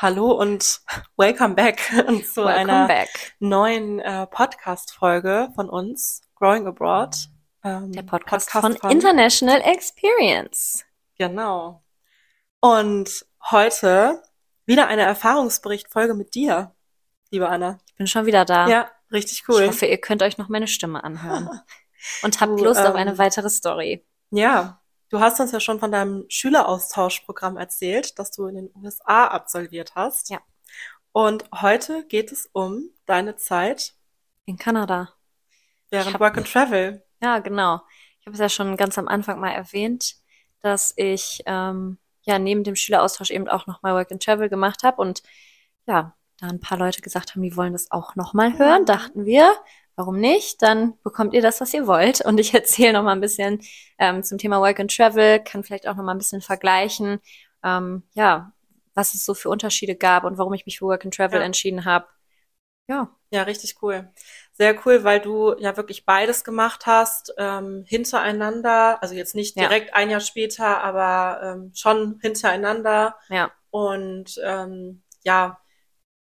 Hallo 0.00 0.30
und 0.30 0.80
welcome 1.16 1.56
back 1.56 1.80
zu 1.90 1.96
Welcome 1.96 2.46
einer 2.46 2.86
back. 2.86 3.08
neuen 3.40 3.98
äh, 3.98 4.28
Podcast-Folge 4.28 5.48
von 5.56 5.68
uns, 5.68 6.22
Growing 6.36 6.68
Abroad. 6.68 7.16
Ähm, 7.64 7.90
Der 7.90 8.04
Podcast, 8.04 8.48
von 8.48 8.76
International 8.88 9.60
Experience. 9.60 10.84
Genau. 11.16 11.82
Und 12.60 13.26
heute 13.50 14.22
wieder 14.66 14.86
eine 14.86 15.02
Erfahrungsbericht-Folge 15.02 16.14
mit 16.14 16.36
dir, 16.36 16.76
liebe 17.32 17.48
Anna. 17.48 17.80
Ich 17.88 17.96
bin 17.96 18.06
schon 18.06 18.24
wieder 18.24 18.44
da. 18.44 18.68
Ja, 18.68 18.88
richtig 19.10 19.48
cool. 19.48 19.62
Ich 19.62 19.68
hoffe, 19.68 19.86
ihr 19.86 19.98
könnt 19.98 20.22
euch 20.22 20.38
noch 20.38 20.48
meine 20.48 20.68
Stimme 20.68 21.02
anhören. 21.02 21.50
Und 22.22 22.40
habt 22.40 22.52
Du, 22.52 22.64
Lust 22.64 22.82
auf 22.82 22.90
ähm, 22.90 23.00
eine 23.00 23.18
weitere 23.18 23.50
Story. 23.50 24.06
Ja, 24.30 24.80
du 25.08 25.20
hast 25.20 25.40
uns 25.40 25.52
ja 25.52 25.60
schon 25.60 25.80
von 25.80 25.92
deinem 25.92 26.24
Schüleraustauschprogramm 26.28 27.56
erzählt, 27.56 28.18
das 28.18 28.30
du 28.30 28.46
in 28.46 28.54
den 28.56 28.70
USA 28.74 29.26
absolviert 29.28 29.94
hast. 29.94 30.30
Ja. 30.30 30.40
Und 31.12 31.44
heute 31.54 32.04
geht 32.06 32.32
es 32.32 32.48
um 32.52 32.90
deine 33.06 33.36
Zeit 33.36 33.94
In 34.44 34.58
Kanada. 34.58 35.12
während 35.90 36.14
hab- 36.14 36.20
Work 36.20 36.38
and 36.38 36.50
Travel. 36.52 37.02
Ja, 37.20 37.38
genau. 37.40 37.80
Ich 38.20 38.26
habe 38.26 38.34
es 38.34 38.40
ja 38.40 38.48
schon 38.48 38.76
ganz 38.76 38.98
am 38.98 39.08
Anfang 39.08 39.40
mal 39.40 39.50
erwähnt, 39.52 40.16
dass 40.60 40.92
ich 40.96 41.42
ähm, 41.46 41.98
ja 42.22 42.38
neben 42.38 42.62
dem 42.62 42.76
Schüleraustausch 42.76 43.30
eben 43.30 43.48
auch 43.48 43.66
nochmal 43.66 43.94
Work 43.94 44.12
and 44.12 44.22
Travel 44.22 44.48
gemacht 44.48 44.82
habe 44.84 45.00
und 45.00 45.22
ja, 45.86 46.14
da 46.38 46.46
ein 46.48 46.60
paar 46.60 46.78
Leute 46.78 47.00
gesagt 47.00 47.34
haben, 47.34 47.42
die 47.42 47.56
wollen 47.56 47.72
das 47.72 47.90
auch 47.90 48.14
nochmal 48.14 48.56
hören, 48.58 48.84
dachten 48.84 49.24
wir, 49.24 49.52
warum 49.98 50.18
nicht? 50.18 50.62
Dann 50.62 50.94
bekommt 51.02 51.34
ihr 51.34 51.42
das, 51.42 51.60
was 51.60 51.74
ihr 51.74 51.86
wollt. 51.86 52.22
Und 52.22 52.38
ich 52.40 52.54
erzähle 52.54 52.94
nochmal 52.94 53.16
ein 53.16 53.20
bisschen 53.20 53.60
ähm, 53.98 54.22
zum 54.22 54.38
Thema 54.38 54.60
Work 54.60 54.80
and 54.80 54.94
Travel, 54.96 55.40
kann 55.40 55.64
vielleicht 55.64 55.86
auch 55.88 55.96
nochmal 55.96 56.14
ein 56.14 56.18
bisschen 56.18 56.40
vergleichen, 56.40 57.20
ähm, 57.62 58.04
ja, 58.14 58.52
was 58.94 59.14
es 59.14 59.24
so 59.24 59.34
für 59.34 59.50
Unterschiede 59.50 59.94
gab 59.96 60.24
und 60.24 60.38
warum 60.38 60.54
ich 60.54 60.64
mich 60.66 60.78
für 60.78 60.86
Work 60.86 61.04
and 61.04 61.14
Travel 61.14 61.40
Ja. 61.40 61.44
entschieden 61.46 61.84
habe. 61.84 62.06
Ja, 62.88 63.10
Ja, 63.30 63.42
richtig 63.42 63.82
cool. 63.82 64.10
Sehr 64.54 64.74
cool, 64.86 65.04
weil 65.04 65.20
du 65.20 65.54
ja 65.58 65.76
wirklich 65.76 66.06
beides 66.06 66.44
gemacht 66.44 66.86
hast, 66.86 67.34
ähm, 67.36 67.84
hintereinander, 67.86 69.02
also 69.02 69.14
jetzt 69.14 69.34
nicht 69.34 69.56
Ja. 69.56 69.68
direkt 69.68 69.92
ein 69.94 70.08
Jahr 70.08 70.20
später, 70.20 70.82
aber 70.82 71.40
ähm, 71.42 71.72
schon 71.74 72.18
hintereinander. 72.22 73.16
ja. 73.28 73.50
Und 73.70 74.40
ähm, 74.42 75.02
ja, 75.24 75.60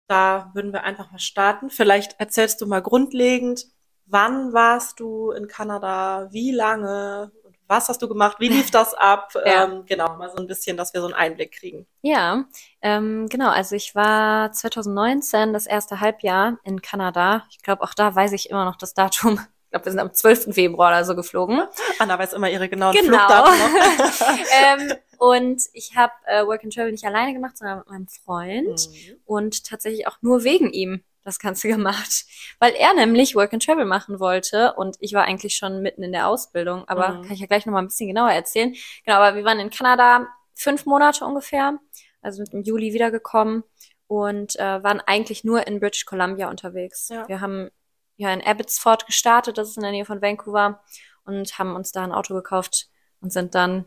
da 0.07 0.51
würden 0.53 0.73
wir 0.73 0.83
einfach 0.83 1.11
mal 1.11 1.19
starten. 1.19 1.69
Vielleicht 1.69 2.19
erzählst 2.19 2.61
du 2.61 2.67
mal 2.67 2.81
grundlegend, 2.81 3.65
wann 4.05 4.53
warst 4.53 4.99
du 4.99 5.31
in 5.31 5.47
Kanada, 5.47 6.27
wie 6.31 6.51
lange, 6.51 7.31
was 7.67 7.89
hast 7.89 8.01
du 8.01 8.07
gemacht, 8.07 8.37
wie 8.39 8.49
lief 8.49 8.71
das 8.71 8.93
ab? 8.93 9.33
Ja. 9.45 9.65
Ähm, 9.65 9.85
genau, 9.85 10.15
mal 10.17 10.29
so 10.29 10.37
ein 10.37 10.47
bisschen, 10.47 10.77
dass 10.77 10.93
wir 10.93 11.01
so 11.01 11.07
einen 11.07 11.15
Einblick 11.15 11.51
kriegen. 11.51 11.87
Ja, 12.01 12.45
ähm, 12.81 13.27
genau. 13.29 13.49
Also 13.49 13.75
ich 13.75 13.95
war 13.95 14.51
2019 14.51 15.53
das 15.53 15.65
erste 15.65 15.99
Halbjahr 15.99 16.57
in 16.63 16.81
Kanada. 16.81 17.45
Ich 17.49 17.61
glaube, 17.61 17.83
auch 17.83 17.93
da 17.93 18.15
weiß 18.15 18.33
ich 18.33 18.49
immer 18.49 18.65
noch 18.65 18.75
das 18.75 18.93
Datum. 18.93 19.39
Ich 19.75 19.81
glaube, 19.81 19.85
wir 19.87 19.91
sind 19.91 19.99
am 19.99 20.13
12. 20.13 20.53
Februar 20.55 20.89
oder 20.91 21.03
so 21.03 21.15
geflogen. 21.17 21.61
Anna 21.99 22.17
weiß 22.17 22.31
immer 22.31 22.49
ihre 22.49 22.69
genauen 22.69 22.95
Genau. 22.95 23.17
Flugdaten 23.17 23.59
noch. 23.59 24.27
ähm, 24.89 24.93
und 25.17 25.61
ich 25.73 25.97
habe 25.97 26.13
äh, 26.27 26.45
Work 26.45 26.63
and 26.63 26.73
Travel 26.73 26.91
nicht 26.93 27.03
alleine 27.03 27.33
gemacht, 27.33 27.57
sondern 27.57 27.79
mit 27.79 27.89
meinem 27.89 28.07
Freund. 28.07 28.87
Mhm. 28.89 29.17
Und 29.25 29.65
tatsächlich 29.65 30.07
auch 30.07 30.15
nur 30.21 30.45
wegen 30.45 30.71
ihm 30.71 31.03
das 31.25 31.39
Ganze 31.39 31.67
gemacht. 31.75 32.23
Weil 32.59 32.73
er 32.75 32.93
nämlich 32.93 33.35
Work 33.35 33.51
and 33.51 33.65
Travel 33.65 33.83
machen 33.83 34.21
wollte. 34.21 34.73
Und 34.75 34.95
ich 35.01 35.11
war 35.13 35.23
eigentlich 35.25 35.57
schon 35.57 35.81
mitten 35.81 36.03
in 36.03 36.13
der 36.13 36.29
Ausbildung. 36.29 36.87
Aber 36.87 37.09
Mhm. 37.09 37.21
kann 37.23 37.33
ich 37.33 37.41
ja 37.41 37.47
gleich 37.47 37.65
nochmal 37.65 37.81
ein 37.83 37.87
bisschen 37.87 38.07
genauer 38.07 38.31
erzählen. 38.31 38.73
Genau, 39.05 39.17
aber 39.17 39.35
wir 39.35 39.43
waren 39.43 39.59
in 39.59 39.71
Kanada 39.71 40.25
fünf 40.53 40.85
Monate 40.85 41.25
ungefähr. 41.25 41.77
Also 42.21 42.43
im 42.49 42.61
Juli 42.63 42.93
wiedergekommen. 42.93 43.63
Und 44.07 44.55
äh, 44.57 44.83
waren 44.83 45.01
eigentlich 45.01 45.43
nur 45.43 45.67
in 45.67 45.81
British 45.81 46.05
Columbia 46.05 46.49
unterwegs. 46.49 47.09
Ja. 47.09 47.27
Wir 47.27 47.41
haben 47.41 47.71
ja 48.17 48.31
in 48.33 48.41
Abbotsford 48.41 49.05
gestartet. 49.05 49.57
Das 49.57 49.69
ist 49.69 49.77
in 49.77 49.83
der 49.83 49.91
Nähe 49.91 50.05
von 50.05 50.21
Vancouver. 50.21 50.81
Und 51.25 51.57
haben 51.57 51.75
uns 51.75 51.91
da 51.91 52.03
ein 52.03 52.11
Auto 52.11 52.35
gekauft 52.35 52.87
und 53.19 53.33
sind 53.33 53.55
dann 53.55 53.85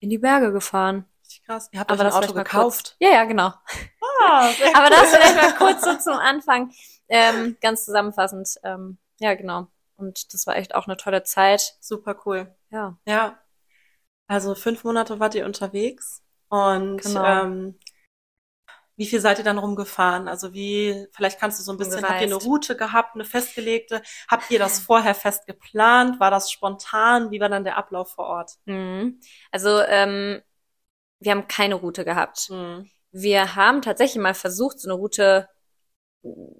in 0.00 0.10
die 0.10 0.18
Berge 0.18 0.52
gefahren. 0.52 1.04
Richtig 1.22 1.44
krass. 1.46 1.68
Ihr 1.72 1.78
habt 1.80 1.90
Aber 1.92 2.02
das 2.02 2.14
Auto 2.14 2.34
gekauft. 2.34 2.96
Ja, 2.98 3.10
ja, 3.10 3.24
genau. 3.24 3.52
Ah, 4.26 4.50
Aber 4.74 4.90
das 4.90 5.14
vielleicht 5.14 5.36
mal 5.36 5.54
kurz 5.56 5.84
so 5.84 5.96
zum 5.98 6.14
Anfang, 6.18 6.72
ähm, 7.08 7.56
ganz 7.60 7.84
zusammenfassend. 7.84 8.56
Ähm, 8.64 8.98
ja, 9.20 9.34
genau. 9.34 9.68
Und 9.96 10.34
das 10.34 10.46
war 10.48 10.56
echt 10.56 10.74
auch 10.74 10.88
eine 10.88 10.96
tolle 10.96 11.22
Zeit. 11.22 11.76
Super 11.80 12.16
cool. 12.26 12.52
Ja, 12.70 12.98
Ja. 13.06 13.38
Also 14.26 14.54
fünf 14.54 14.82
Monate 14.84 15.20
wart 15.20 15.34
ihr 15.34 15.44
unterwegs 15.44 16.22
und 16.48 17.02
Genau. 17.02 17.24
ähm, 17.24 17.78
wie 18.96 19.06
viel 19.06 19.20
seid 19.20 19.38
ihr 19.38 19.44
dann 19.44 19.58
rumgefahren? 19.58 20.28
Also 20.28 20.52
wie, 20.52 21.06
vielleicht 21.12 21.40
kannst 21.40 21.58
du 21.58 21.64
so 21.64 21.72
ein 21.72 21.78
bisschen, 21.78 22.02
habt 22.02 22.20
ihr 22.20 22.26
eine. 22.26 22.34
Route 22.34 22.76
gehabt, 22.76 23.14
eine 23.14 23.24
festgelegte? 23.24 24.02
Habt 24.28 24.50
ihr 24.50 24.58
das 24.58 24.78
vorher 24.78 25.14
fest 25.14 25.46
geplant? 25.46 26.20
War 26.20 26.30
das 26.30 26.50
spontan? 26.50 27.30
Wie 27.30 27.40
war 27.40 27.48
dann 27.48 27.64
der 27.64 27.76
Ablauf 27.76 28.12
vor 28.12 28.26
Ort? 28.26 28.52
mhm. 28.66 29.20
also 29.50 29.80
ähm, 29.80 30.42
wir 31.20 31.32
haben 31.32 31.48
keine 31.48 31.76
Route 31.76 32.04
gehabt. 32.04 32.50
Mhm. 32.50 32.90
Wir 33.10 33.56
haben 33.56 33.82
tatsächlich 33.82 34.22
mal 34.22 34.34
versucht, 34.34 34.80
so 34.80 34.88
eine 34.88 34.98
Route 34.98 35.48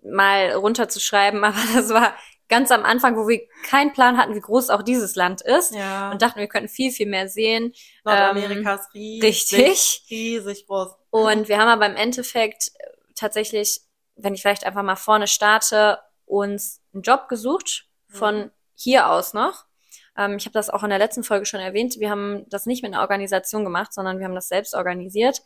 mal 0.03 0.53
runterzuschreiben, 0.53 1.45
aber 1.45 1.59
das 1.75 1.91
war 1.91 2.15
ganz 2.49 2.71
am 2.71 2.85
Anfang, 2.85 3.17
wo 3.17 3.27
wir 3.27 3.41
keinen 3.65 3.93
Plan 3.93 4.19
hatten, 4.19 4.35
wie 4.35 4.41
groß 4.41 4.71
auch 4.71 4.83
dieses 4.83 5.17
Land 5.17 5.41
ist. 5.41 5.75
Ja, 5.75 6.11
Und 6.11 6.23
dachten, 6.23 6.41
wir 6.41 6.47
könnten 6.47 6.69
viel, 6.69 6.91
viel 6.91 7.09
mehr 7.09 7.29
sehen. 7.29 7.73
Nordamerika 8.05 8.75
ist 8.75 8.95
riesig, 8.95 9.59
richtig. 9.59 10.07
riesig 10.11 10.67
groß. 10.67 10.95
Und 11.23 11.49
wir 11.49 11.59
haben 11.61 11.69
aber 11.69 11.87
im 11.87 11.95
Endeffekt 11.95 12.73
äh, 12.75 12.89
tatsächlich, 13.15 13.83
wenn 14.17 14.35
ich 14.35 14.43
vielleicht 14.43 14.67
einfach 14.67 14.83
mal 14.83 14.97
vorne 14.97 15.29
starte, 15.29 16.01
uns 16.27 16.83
einen 16.93 17.03
Job 17.03 17.29
gesucht 17.29 17.87
von 18.09 18.51
hier 18.75 19.09
aus 19.11 19.33
noch. 19.33 19.65
Ähm, 20.17 20.37
ich 20.39 20.47
habe 20.47 20.55
das 20.55 20.71
auch 20.71 20.83
in 20.83 20.91
der 20.91 20.99
letzten 20.99 21.23
Folge 21.23 21.47
schon 21.47 21.61
erwähnt. 21.61 22.01
Wir 22.01 22.11
haben 22.11 22.45
das 22.49 22.67
nicht 22.67 22.83
mit 22.83 22.93
einer 22.93 23.03
Organisation 23.03 23.63
gemacht, 23.63 23.93
sondern 23.93 24.19
wir 24.19 24.25
haben 24.25 24.35
das 24.35 24.49
selbst 24.49 24.75
organisiert. 24.75 25.41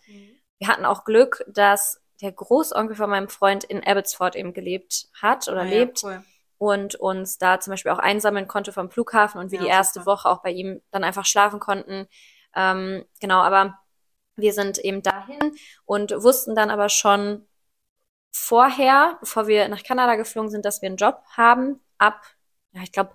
Wir 0.58 0.68
hatten 0.68 0.86
auch 0.86 1.04
Glück, 1.04 1.44
dass 1.48 2.00
der 2.22 2.32
Großonkel 2.32 2.96
von 2.96 3.10
meinem 3.10 3.28
Freund 3.28 3.62
in 3.64 3.86
Abbotsford 3.86 4.36
eben 4.36 4.54
gelebt 4.54 5.08
hat 5.20 5.48
oder 5.48 5.60
Ah 5.60 5.64
ja, 5.64 5.70
lebt 5.70 6.02
cool. 6.02 6.24
und 6.56 6.94
uns 6.94 7.36
da 7.36 7.60
zum 7.60 7.72
Beispiel 7.72 7.92
auch 7.92 7.98
einsammeln 7.98 8.48
konnte 8.48 8.72
vom 8.72 8.90
Flughafen 8.90 9.38
und 9.38 9.50
wir 9.50 9.58
Ja, 9.58 9.64
die 9.66 9.70
erste 9.70 10.00
super. 10.00 10.12
Woche 10.12 10.28
auch 10.30 10.42
bei 10.42 10.50
ihm 10.50 10.80
dann 10.90 11.04
einfach 11.04 11.26
schlafen 11.26 11.60
konnten. 11.60 12.08
Ähm, 12.56 13.04
genau, 13.20 13.40
aber 13.40 13.78
wir 14.38 14.52
sind 14.52 14.78
eben 14.78 15.02
dahin 15.02 15.56
und 15.84 16.12
wussten 16.22 16.54
dann 16.54 16.70
aber 16.70 16.88
schon 16.88 17.46
vorher, 18.32 19.18
bevor 19.20 19.46
wir 19.48 19.68
nach 19.68 19.82
Kanada 19.82 20.16
geflogen 20.16 20.50
sind, 20.50 20.64
dass 20.64 20.82
wir 20.82 20.88
einen 20.88 20.96
Job 20.96 21.22
haben. 21.36 21.80
Ab, 21.98 22.22
ja, 22.72 22.82
ich 22.82 22.92
glaube, 22.92 23.14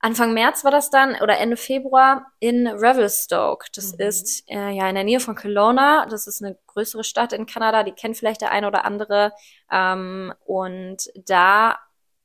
Anfang 0.00 0.34
März 0.34 0.64
war 0.64 0.72
das 0.72 0.90
dann 0.90 1.14
oder 1.22 1.38
Ende 1.38 1.56
Februar 1.56 2.26
in 2.40 2.66
Revelstoke. 2.66 3.66
Das 3.74 3.92
Mhm. 3.94 4.00
ist 4.00 4.44
äh, 4.50 4.70
ja 4.70 4.88
in 4.88 4.96
der 4.96 5.04
Nähe 5.04 5.20
von 5.20 5.36
Kelowna. 5.36 6.06
Das 6.06 6.26
ist 6.26 6.42
eine 6.42 6.58
größere 6.66 7.04
Stadt 7.04 7.32
in 7.32 7.46
Kanada. 7.46 7.84
Die 7.84 7.92
kennt 7.92 8.16
vielleicht 8.16 8.40
der 8.40 8.50
eine 8.50 8.66
oder 8.66 8.84
andere. 8.84 9.32
Ähm, 9.70 10.34
und 10.44 11.08
da 11.14 11.78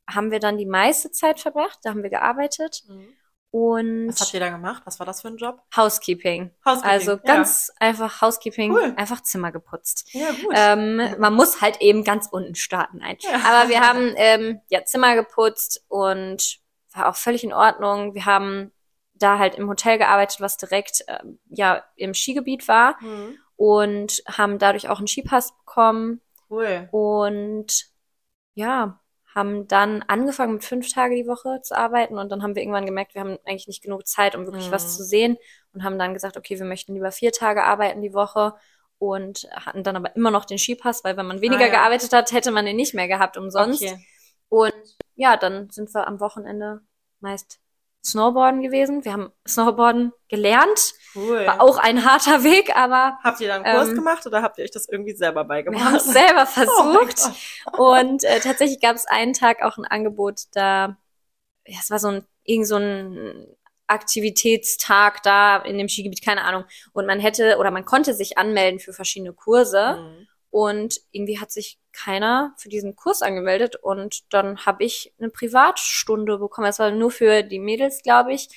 haben 0.09 0.31
wir 0.31 0.39
dann 0.39 0.57
die 0.57 0.66
meiste 0.66 1.11
Zeit 1.11 1.39
verbracht. 1.39 1.79
Da 1.84 1.91
haben 1.91 2.01
wir 2.03 2.09
gearbeitet 2.09 2.84
Mhm. 2.88 3.16
Und 3.52 4.09
Was 4.09 4.22
habt 4.22 4.34
ihr 4.34 4.40
da 4.40 4.50
gemacht? 4.50 4.84
Was 4.85 5.00
war 5.00 5.06
das 5.06 5.22
für 5.22 5.30
ein 5.30 5.38
Job? 5.38 5.62
Housekeeping. 5.75 6.52
Housekeeping. 6.66 6.91
Also 6.91 7.18
ganz 7.18 7.72
einfach 7.80 8.22
Housekeeping, 8.22 8.72
Cool. 8.74 8.94
einfach 8.97 9.22
Zimmer 9.24 9.52
geputzt. 9.52 10.09
ja. 10.13 10.28
Ja, 10.28 10.31
gut. 10.31 10.53
Ähm, 10.56 11.16
man 11.19 11.34
muss 11.34 11.62
halt 11.62 11.80
eben 11.81 12.03
ganz 12.03 12.28
unten 12.31 12.56
starten 12.56 13.02
ein. 13.02 13.18
Ja. 13.22 13.35
Aber 13.46 13.69
wir 13.69 13.80
haben 13.81 14.13
ähm, 14.18 14.62
ja 14.68 14.84
Zimmer 14.85 15.16
geputzt 15.16 15.84
und 15.88 16.59
war 16.94 17.08
auch 17.09 17.16
völlig 17.16 17.44
in 17.44 17.53
Ordnung. 17.53 18.13
Wir 18.16 18.25
haben 18.25 18.72
da 19.13 19.40
halt 19.40 19.56
im 19.56 19.68
Hotel 19.69 19.97
gearbeitet, 19.97 20.41
was 20.41 20.58
direkt 20.58 21.03
ähm, 21.08 21.40
ja 21.50 21.84
im 21.96 22.14
Skigebiet 22.14 22.68
war 22.68 22.97
Mhm. 23.02 23.38
und 23.56 24.22
haben 24.28 24.59
dadurch 24.59 24.90
auch 24.90 24.97
einen 25.00 25.08
Skipass 25.08 25.58
bekommen 25.58 26.22
Cool. 26.50 26.88
und 26.91 27.88
ja, 28.53 29.00
haben 29.37 29.67
dann 29.67 30.03
angefangen 30.07 30.53
mit 30.55 30.66
fünf 30.66 30.91
Tage 30.91 31.16
die 31.16 31.28
Woche 31.28 31.61
zu 31.61 31.78
arbeiten 31.78 32.17
und 32.17 32.29
dann 32.31 32.41
haben 32.43 32.55
wir 32.55 32.61
irgendwann 32.63 32.85
gemerkt, 32.87 33.13
wir 33.13 33.22
haben 33.22 33.37
eigentlich 33.45 33.67
nicht 33.67 33.84
genug 33.84 34.07
Zeit, 34.07 34.35
um 34.35 34.45
wirklich 34.45 34.67
Mhm. 34.67 34.72
was 34.72 34.97
zu 34.97 35.03
sehen 35.03 35.37
und 35.73 35.84
haben 35.84 35.99
dann 35.99 36.13
gesagt, 36.13 36.37
okay, 36.37 36.57
wir 36.57 36.66
möchten 36.66 36.93
lieber 36.95 37.11
vier 37.11 37.31
Tage 37.31 37.63
arbeiten 37.63 38.01
die 38.01 38.13
Woche 38.13 38.53
und 38.97 39.47
hatten 39.53 39.84
dann 39.84 39.95
aber 39.95 40.16
immer 40.16 40.31
noch 40.31 40.45
den 40.45 40.57
Skipass, 40.57 41.03
weil 41.03 41.16
wenn 41.17 41.28
man 41.28 41.39
weniger 41.41 41.61
Ah, 41.66 41.67
ja. 41.67 41.72
gearbeitet 41.72 42.11
hat, 42.13 42.31
hätte 42.31 42.51
man 42.51 42.66
den 42.66 42.75
nicht 42.75 42.95
mehr 42.95 43.07
gehabt 43.07 43.37
umsonst. 43.37 43.84
Okay. 43.84 44.03
Und 44.49 44.73
ja, 45.16 45.37
dann 45.37 45.69
sind 45.69 45.93
wir 45.93 46.07
am 46.07 46.19
Wochenende 46.19 46.81
meist 47.19 47.59
Snowboarden 48.03 48.61
gewesen. 48.61 49.03
Wir 49.03 49.14
haben 49.14 49.32
Snowboarden 49.47 50.14
gelernt. 50.29 50.94
Cool. 51.16 51.46
War 51.46 51.61
auch 51.61 51.78
ein 51.78 52.05
harter 52.05 52.44
Weg, 52.44 52.76
aber 52.76 53.17
Habt 53.23 53.41
ihr 53.41 53.47
da 53.49 53.55
einen 53.55 53.66
Kurs 53.66 53.90
Ähm, 53.90 53.96
gemacht 53.96 54.26
oder 54.26 54.41
habt 54.41 54.58
ihr 54.58 54.64
euch 54.64 54.72
das 54.72 54.88
irgendwie 54.88 55.16
selber 55.16 55.41
wir 55.41 55.47
beigebracht? 55.47 55.84
haben 55.84 55.96
es 55.96 56.05
selber 56.05 56.44
Oh 56.46 56.46
versucht. 56.46 57.32
Und 57.78 58.23
äh, 58.23 58.40
tatsächlich 58.40 58.79
gab 58.79 58.96
es 58.96 59.05
einen 59.08 59.34
Tag 59.34 59.61
auch 59.61 59.78
ein 59.78 59.85
Angebot, 59.85 60.41
da, 60.53 60.97
ja, 61.66 61.78
es 61.82 61.90
war 61.90 61.99
so 61.99 62.08
ein, 62.09 62.26
irgend 62.44 62.67
so 62.67 62.78
ein 62.78 63.47
Aktivitätstag 63.88 65.23
da 65.23 65.58
in 65.58 65.78
dem 65.78 65.90
Skigebiet, 65.90 66.23
keine 66.23 66.43
Ahnung. 66.43 66.66
Und 66.93 67.05
man 67.08 67.20
hätte 67.20 67.58
oder 67.58 67.72
man 67.72 67.85
konnte 67.85 68.14
sich 68.14 68.38
anmelden 68.38 68.79
für 68.79 68.93
verschiedene 68.93 69.34
Kurse. 69.34 69.97
Mhm. 70.02 70.28
Und 70.57 71.01
irgendwie 71.11 71.39
hat 71.39 71.51
sich 71.51 71.77
keiner 71.91 72.55
für 72.57 72.67
diesen 72.67 72.95
Kurs 72.95 73.21
angemeldet 73.21 73.75
und 73.75 74.33
dann 74.33 74.65
habe 74.65 74.85
ich 74.85 75.13
eine 75.19 75.29
Privatstunde 75.29 76.39
bekommen. 76.39 76.67
Es 76.67 76.79
war 76.79 76.89
nur 76.89 77.11
für 77.11 77.43
die 77.43 77.59
Mädels, 77.59 78.01
glaube 78.01 78.33
ich. 78.33 78.49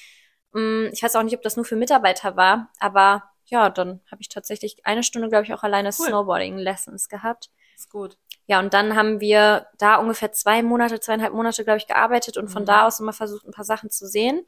Mm, 0.53 0.87
ich 0.93 1.03
weiß 1.03 1.15
auch 1.17 1.23
nicht, 1.23 1.37
ob 1.37 1.43
das 1.43 1.57
nur 1.57 1.67
für 1.67 1.77
Mitarbeiter 1.77 2.37
war, 2.39 2.71
aber 2.79 3.25
ja, 3.45 3.69
dann 3.69 4.01
habe 4.11 4.23
ich 4.23 4.31
tatsächlich 4.31 4.87
eine 4.87 5.03
Stunde, 5.03 5.29
glaube 5.29 5.45
ich, 5.45 5.53
auch 5.53 5.63
alleine 5.63 5.91
Cool. 5.91 6.07
Snowboarding-Lessons 6.07 7.11
gehabt. 7.11 7.51
Ist 7.77 7.91
gut. 7.91 8.17
Ja, 8.47 8.61
und 8.61 8.73
dann 8.73 8.97
haben 8.97 9.21
wir 9.21 9.67
da 9.77 9.97
ungefähr 9.97 10.33
zwei 10.33 10.63
Monate, 10.63 11.01
zweieinhalb 11.01 11.35
Monate, 11.35 11.65
glaube 11.65 11.77
ich, 11.81 11.87
gearbeitet 11.87 12.39
und 12.39 12.49
von 12.49 12.63
Mhm. 12.63 12.67
da 12.67 12.87
aus 12.87 12.99
immer 13.01 13.13
versucht, 13.13 13.45
ein 13.47 13.53
paar 13.53 13.67
Sachen 13.67 13.91
zu 13.91 14.07
sehen. 14.07 14.47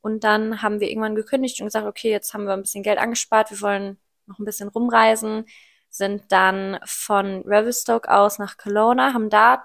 Und 0.00 0.24
dann 0.24 0.62
haben 0.62 0.80
wir 0.80 0.88
irgendwann 0.88 1.16
gekündigt 1.16 1.60
und 1.60 1.66
gesagt, 1.66 1.86
okay, 1.86 2.10
jetzt 2.10 2.32
haben 2.32 2.46
wir 2.46 2.54
ein 2.54 2.62
bisschen 2.62 2.82
Geld 2.82 2.98
angespart, 2.98 3.50
wir 3.50 3.60
wollen 3.60 3.98
noch 4.24 4.38
ein 4.38 4.46
bisschen 4.46 4.70
rumreisen, 4.70 5.44
sind 5.94 6.32
dann 6.32 6.80
von 6.84 7.42
Revelstoke 7.42 8.10
aus 8.10 8.40
nach 8.40 8.56
Kelowna, 8.56 9.14
haben 9.14 9.30
da, 9.30 9.62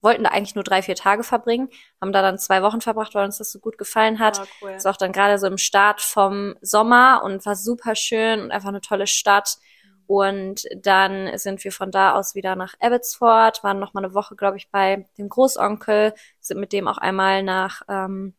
wollten 0.00 0.22
da 0.22 0.30
eigentlich 0.30 0.54
nur 0.54 0.62
drei, 0.62 0.82
vier 0.82 0.94
Tage 0.94 1.24
verbringen, 1.24 1.68
haben 2.00 2.12
da 2.12 2.22
dann 2.22 2.38
zwei 2.38 2.62
Wochen 2.62 2.80
verbracht, 2.80 3.16
weil 3.16 3.24
uns 3.24 3.38
das 3.38 3.50
so 3.50 3.58
gut 3.58 3.76
gefallen 3.76 4.20
hat. 4.20 4.38
Ah, 4.38 4.46
cool. 4.62 4.70
Ist 4.70 4.86
auch 4.86 4.96
dann 4.96 5.10
gerade 5.10 5.36
so 5.36 5.48
im 5.48 5.58
Start 5.58 6.00
vom 6.00 6.54
Sommer 6.60 7.22
und 7.24 7.44
war 7.44 7.56
super 7.56 7.96
schön 7.96 8.40
und 8.40 8.52
einfach 8.52 8.68
eine 8.68 8.80
tolle 8.80 9.08
Stadt. 9.08 9.58
Und 10.06 10.62
dann 10.76 11.36
sind 11.36 11.64
wir 11.64 11.72
von 11.72 11.90
da 11.90 12.14
aus 12.14 12.36
wieder 12.36 12.54
nach 12.54 12.74
Abbotsford, 12.78 13.64
waren 13.64 13.80
noch 13.80 13.94
mal 13.94 14.04
eine 14.04 14.14
Woche, 14.14 14.36
glaube 14.36 14.58
ich, 14.58 14.70
bei 14.70 15.08
dem 15.18 15.28
Großonkel, 15.28 16.14
sind 16.38 16.60
mit 16.60 16.72
dem 16.72 16.86
auch 16.86 16.98
einmal 16.98 17.42
nach 17.42 17.82
ähm, 17.88 18.34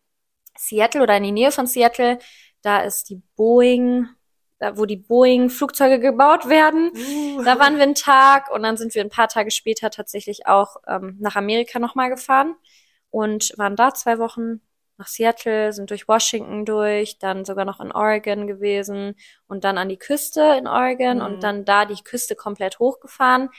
Seattle 0.58 1.04
oder 1.04 1.18
in 1.18 1.24
die 1.24 1.34
Nähe 1.34 1.52
von 1.52 1.68
Seattle. 1.68 2.18
Da 2.62 2.80
ist 2.80 3.10
die 3.10 3.22
Boeing, 3.36 4.08
da 4.60 4.78
wo 4.78 4.86
die 4.86 4.98
Boeing-Flugzeuge 4.98 6.00
gebaut 6.00 6.48
werden. 6.50 6.92
Uh. 6.94 7.44
Da 7.44 7.60
waren 7.60 7.78
wir 7.78 7.84
einen 7.84 7.96
Tag 7.96 8.52
und 8.52 8.64
dann 8.64 8.78
sind 8.78 8.94
wir 8.94 9.02
ein 9.02 9.10
paar 9.10 9.30
Tage 9.30 9.52
später 9.52 9.90
tatsächlich 9.90 10.48
auch 10.48 10.78
ähm, 10.88 11.18
nach 11.20 11.36
Amerika 11.36 11.80
nochmal 11.80 12.10
gefahren 12.10 12.56
und 13.10 13.54
waren 13.58 13.76
da 13.76 13.94
zwei 13.94 14.20
Wochen 14.20 14.62
nach 14.98 15.08
Seattle, 15.08 15.72
sind 15.72 15.90
durch 15.92 16.10
Washington 16.10 16.66
durch, 16.66 17.20
dann 17.20 17.46
sogar 17.46 17.64
noch 17.64 17.80
in 17.80 17.94
Oregon 17.94 18.48
gewesen 18.48 19.16
und 19.48 19.64
dann 19.64 19.78
an 19.78 19.88
die 19.88 19.98
Küste 19.98 20.42
in 20.60 20.68
Oregon 20.68 21.20
Mhm. 21.20 21.24
und 21.24 21.44
dann 21.44 21.64
da 21.64 21.86
die 21.86 22.04
Küste 22.04 22.36
komplett 22.36 22.80
hochgefahren 22.80 23.50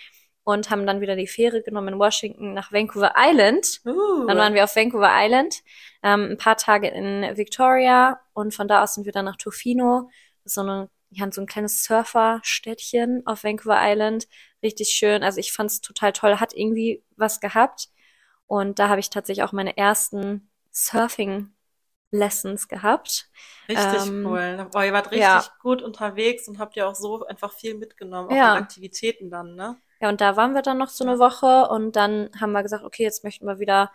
und 0.44 0.68
haben 0.70 0.86
dann 0.86 1.00
wieder 1.00 1.16
die 1.16 1.26
Fähre 1.26 1.62
genommen 1.62 1.94
in 1.94 1.98
Washington 1.98 2.52
nach 2.52 2.72
Vancouver 2.72 3.14
Island. 3.16 3.80
Uh. 3.86 4.26
Dann 4.26 4.36
waren 4.36 4.52
wir 4.52 4.64
auf 4.64 4.76
Vancouver 4.76 5.10
Island, 5.10 5.62
ähm, 6.02 6.32
ein 6.32 6.36
paar 6.38 6.58
Tage 6.58 6.88
in 6.88 7.22
Victoria 7.38 8.20
und 8.34 8.54
von 8.54 8.68
da 8.68 8.82
aus 8.82 8.94
sind 8.94 9.06
wir 9.06 9.12
dann 9.12 9.24
nach 9.24 9.36
Tofino. 9.36 10.10
So, 10.44 10.62
eine, 10.62 10.88
ja, 11.10 11.30
so 11.30 11.40
ein 11.40 11.46
kleines 11.46 11.82
Surferstädtchen 11.84 13.22
auf 13.26 13.44
Vancouver 13.44 13.78
Island. 13.80 14.26
Richtig 14.62 14.90
schön. 14.90 15.22
Also 15.22 15.38
ich 15.40 15.52
fand 15.52 15.70
es 15.70 15.80
total 15.80 16.12
toll. 16.12 16.40
Hat 16.40 16.52
irgendwie 16.54 17.02
was 17.16 17.40
gehabt. 17.40 17.88
Und 18.46 18.78
da 18.78 18.88
habe 18.88 19.00
ich 19.00 19.10
tatsächlich 19.10 19.44
auch 19.44 19.52
meine 19.52 19.76
ersten 19.76 20.50
Surfing-Lessons 20.72 22.68
gehabt. 22.68 23.30
Richtig 23.68 24.06
Ähm, 24.08 24.26
cool. 24.26 24.68
Boah, 24.72 24.84
ihr 24.84 24.92
wart 24.92 25.10
richtig 25.12 25.20
ja. 25.20 25.44
gut 25.60 25.82
unterwegs 25.82 26.48
und 26.48 26.58
habt 26.58 26.74
ja 26.76 26.86
auch 26.88 26.94
so 26.94 27.24
einfach 27.26 27.52
viel 27.52 27.76
mitgenommen, 27.76 28.28
auch 28.30 28.34
Ja. 28.34 28.54
Aktivitäten 28.54 29.30
dann, 29.30 29.54
ne? 29.54 29.76
Ja, 30.00 30.08
und 30.08 30.20
da 30.20 30.36
waren 30.36 30.54
wir 30.54 30.62
dann 30.62 30.78
noch 30.78 30.88
so 30.88 31.04
eine 31.04 31.18
Woche 31.18 31.68
und 31.68 31.94
dann 31.94 32.30
haben 32.40 32.52
wir 32.52 32.62
gesagt, 32.62 32.84
okay, 32.84 33.02
jetzt 33.02 33.22
möchten 33.22 33.46
wir 33.46 33.58
wieder 33.58 33.92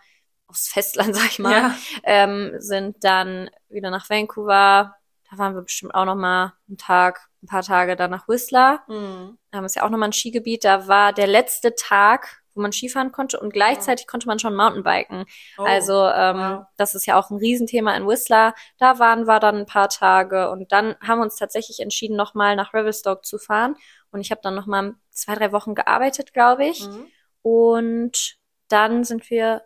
aufs 0.48 0.68
Festland, 0.68 1.16
sag 1.16 1.26
ich 1.26 1.40
mal. 1.40 1.52
Ja. 1.52 1.76
ähm, 2.04 2.54
sind 2.60 3.04
dann 3.04 3.50
wieder 3.70 3.90
nach 3.90 4.10
Vancouver. 4.10 4.96
Da 5.36 5.40
waren 5.40 5.56
wir 5.56 5.64
bestimmt 5.64 5.94
auch 5.94 6.06
noch 6.06 6.16
mal 6.16 6.54
einen 6.70 6.78
Tag, 6.78 7.28
ein 7.44 7.48
paar 7.48 7.64
Tage 7.64 7.98
dann 7.98 8.12
nach 8.12 8.28
Whistler. 8.30 8.84
Mhm. 8.88 9.38
Da 9.52 9.64
ist 9.66 9.76
ja 9.76 9.84
auch 9.84 9.90
noch 9.90 9.98
mal 9.98 10.08
ein 10.08 10.14
Skigebiet. 10.14 10.64
Da 10.64 10.88
war 10.88 11.12
der 11.12 11.28
letzte 11.28 11.76
Tag, 11.76 12.42
wo 12.54 12.62
man 12.62 12.72
Skifahren 12.72 13.12
konnte 13.12 13.38
und 13.40 13.52
gleichzeitig 13.52 14.08
konnte 14.08 14.28
man 14.28 14.40
schon 14.40 14.56
Mountainbiken. 14.56 15.26
Oh. 15.58 15.64
also 15.64 16.06
ähm, 16.08 16.38
wow. 16.38 16.66
das 16.78 16.96
ist 16.96 17.06
ja 17.06 17.20
auch 17.20 17.32
ein 17.32 17.38
Riesenthema 17.38 17.96
in 17.98 18.08
Whistler. 18.08 18.54
Da 18.78 18.98
waren 19.00 19.26
wir 19.28 19.42
dann 19.42 19.58
ein 19.58 19.66
paar 19.66 19.90
Tage 19.90 20.50
und 20.52 20.72
dann 20.72 20.96
haben 21.02 21.20
wir 21.20 21.24
uns 21.24 21.36
tatsächlich 21.36 21.82
entschieden, 21.82 22.16
noch 22.16 22.34
mal 22.34 22.56
nach 22.56 22.74
Revelstoke 22.74 23.22
zu 23.24 23.38
fahren. 23.38 23.76
Und 24.12 24.22
ich 24.22 24.32
habe 24.32 24.42
dann 24.42 24.56
noch 24.56 24.68
mal 24.68 24.96
zwei, 25.10 25.36
drei 25.36 25.52
Wochen 25.52 25.76
gearbeitet, 25.76 26.34
glaube 26.34 26.66
ich. 26.66 26.88
Mhm. 26.88 27.08
Und 27.42 28.38
dann 28.70 29.04
sind 29.04 29.30
wir, 29.30 29.64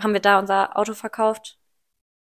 haben 0.00 0.12
wir 0.12 0.20
da 0.20 0.38
unser 0.38 0.76
Auto 0.78 0.94
verkauft. 0.94 1.59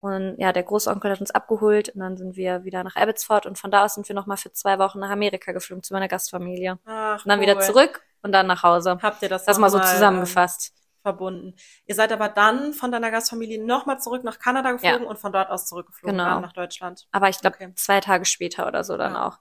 Und 0.05 0.37
ja, 0.39 0.53
der 0.53 0.65
Großonkel 0.65 1.11
hat 1.13 1.21
uns 1.23 1.31
abgeholt 1.31 1.89
und 1.89 2.01
dann 2.01 2.19
sind 2.19 2.37
wir 2.37 2.65
wieder 2.65 2.85
nach 2.85 2.95
Abbotsford 2.95 3.47
und 3.47 3.59
von 3.59 3.71
da 3.71 3.87
aus 3.87 3.95
sind 3.95 4.07
wir 4.07 4.15
nochmal 4.15 4.37
für 4.37 4.53
zwei 4.53 4.79
Wochen 4.79 4.99
nach 4.99 5.09
Amerika 5.09 5.53
geflogen 5.53 5.83
zu 5.83 5.95
meiner 5.95 6.09
Gastfamilie. 6.09 6.79
Ach, 6.85 7.25
Und 7.25 7.29
dann 7.31 7.39
cool. 7.39 7.47
wieder 7.47 7.59
zurück 7.61 8.03
und 8.23 8.33
dann 8.33 8.47
nach 8.47 8.63
Hause. 8.63 8.99
Habt 9.01 9.23
ihr 9.23 9.31
das 9.31 9.47
Das 9.47 9.57
mal 9.59 9.71
so 9.71 9.79
zusammengefasst. 9.81 10.73
Ähm, 10.75 10.81
verbunden. 11.01 11.55
Ihr 11.87 11.95
seid 11.95 12.13
aber 12.13 12.29
dann 12.29 12.75
von 12.75 12.93
deiner 12.93 13.11
Gastfamilie 13.11 13.65
nochmal 13.65 13.99
zurück 13.99 14.25
nach 14.25 14.39
Kanada 14.39 14.73
geflogen 14.73 15.07
und 15.07 15.19
von 15.19 15.33
dort 15.33 15.49
aus 15.51 15.67
zurückgeflogen 15.67 16.19
Genau. 16.19 16.41
nach 16.41 16.53
Deutschland. 16.53 17.07
Aber 17.11 17.31
ich 17.31 17.39
glaube, 17.41 17.57
Okay. 17.57 17.73
zwei 17.75 18.01
Tage 18.01 18.27
später 18.27 18.67
oder 18.67 18.85
so 18.85 18.99
dann 18.99 19.15
Ja. 19.15 19.29
auch. 19.29 19.39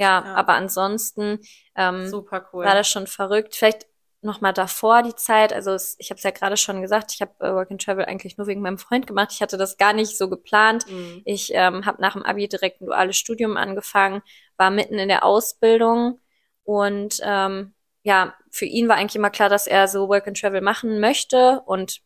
Ja, 0.00 0.24
Ja. 0.24 0.34
aber 0.34 0.54
ansonsten 0.54 1.38
ähm, 1.76 2.08
Super 2.08 2.48
cool. 2.52 2.64
war 2.64 2.74
das 2.74 2.88
schon 2.88 3.06
verrückt. 3.06 3.54
Vielleicht 3.54 3.86
noch 4.22 4.40
mal 4.40 4.52
davor 4.52 5.02
die 5.02 5.14
Zeit. 5.14 5.52
Also 5.52 5.72
es, 5.72 5.96
ich 5.98 6.10
habe 6.10 6.18
es 6.18 6.24
ja 6.24 6.30
gerade 6.30 6.56
schon 6.56 6.82
gesagt, 6.82 7.12
ich 7.14 7.22
habe 7.22 7.32
äh, 7.40 7.54
Work 7.54 7.70
and 7.70 7.82
Travel 7.82 8.04
eigentlich 8.04 8.36
nur 8.36 8.46
wegen 8.46 8.60
meinem 8.60 8.78
Freund 8.78 9.06
gemacht. 9.06 9.30
Ich 9.32 9.40
hatte 9.40 9.56
das 9.56 9.78
gar 9.78 9.92
nicht 9.92 10.16
so 10.18 10.28
geplant. 10.28 10.86
Mhm. 10.90 11.22
Ich 11.24 11.52
ähm, 11.54 11.86
habe 11.86 12.02
nach 12.02 12.12
dem 12.12 12.22
Abi 12.22 12.48
direkt 12.48 12.80
ein 12.80 12.86
duales 12.86 13.16
Studium 13.16 13.56
angefangen, 13.56 14.22
war 14.56 14.70
mitten 14.70 14.98
in 14.98 15.08
der 15.08 15.24
Ausbildung 15.24 16.20
und 16.64 17.18
ähm, 17.22 17.74
ja, 18.02 18.34
für 18.50 18.66
ihn 18.66 18.88
war 18.88 18.96
eigentlich 18.96 19.16
immer 19.16 19.30
klar, 19.30 19.48
dass 19.48 19.66
er 19.66 19.88
so 19.88 20.08
Work 20.08 20.28
and 20.28 20.38
Travel 20.40 20.60
machen 20.60 21.00
möchte 21.00 21.60
und 21.66 22.00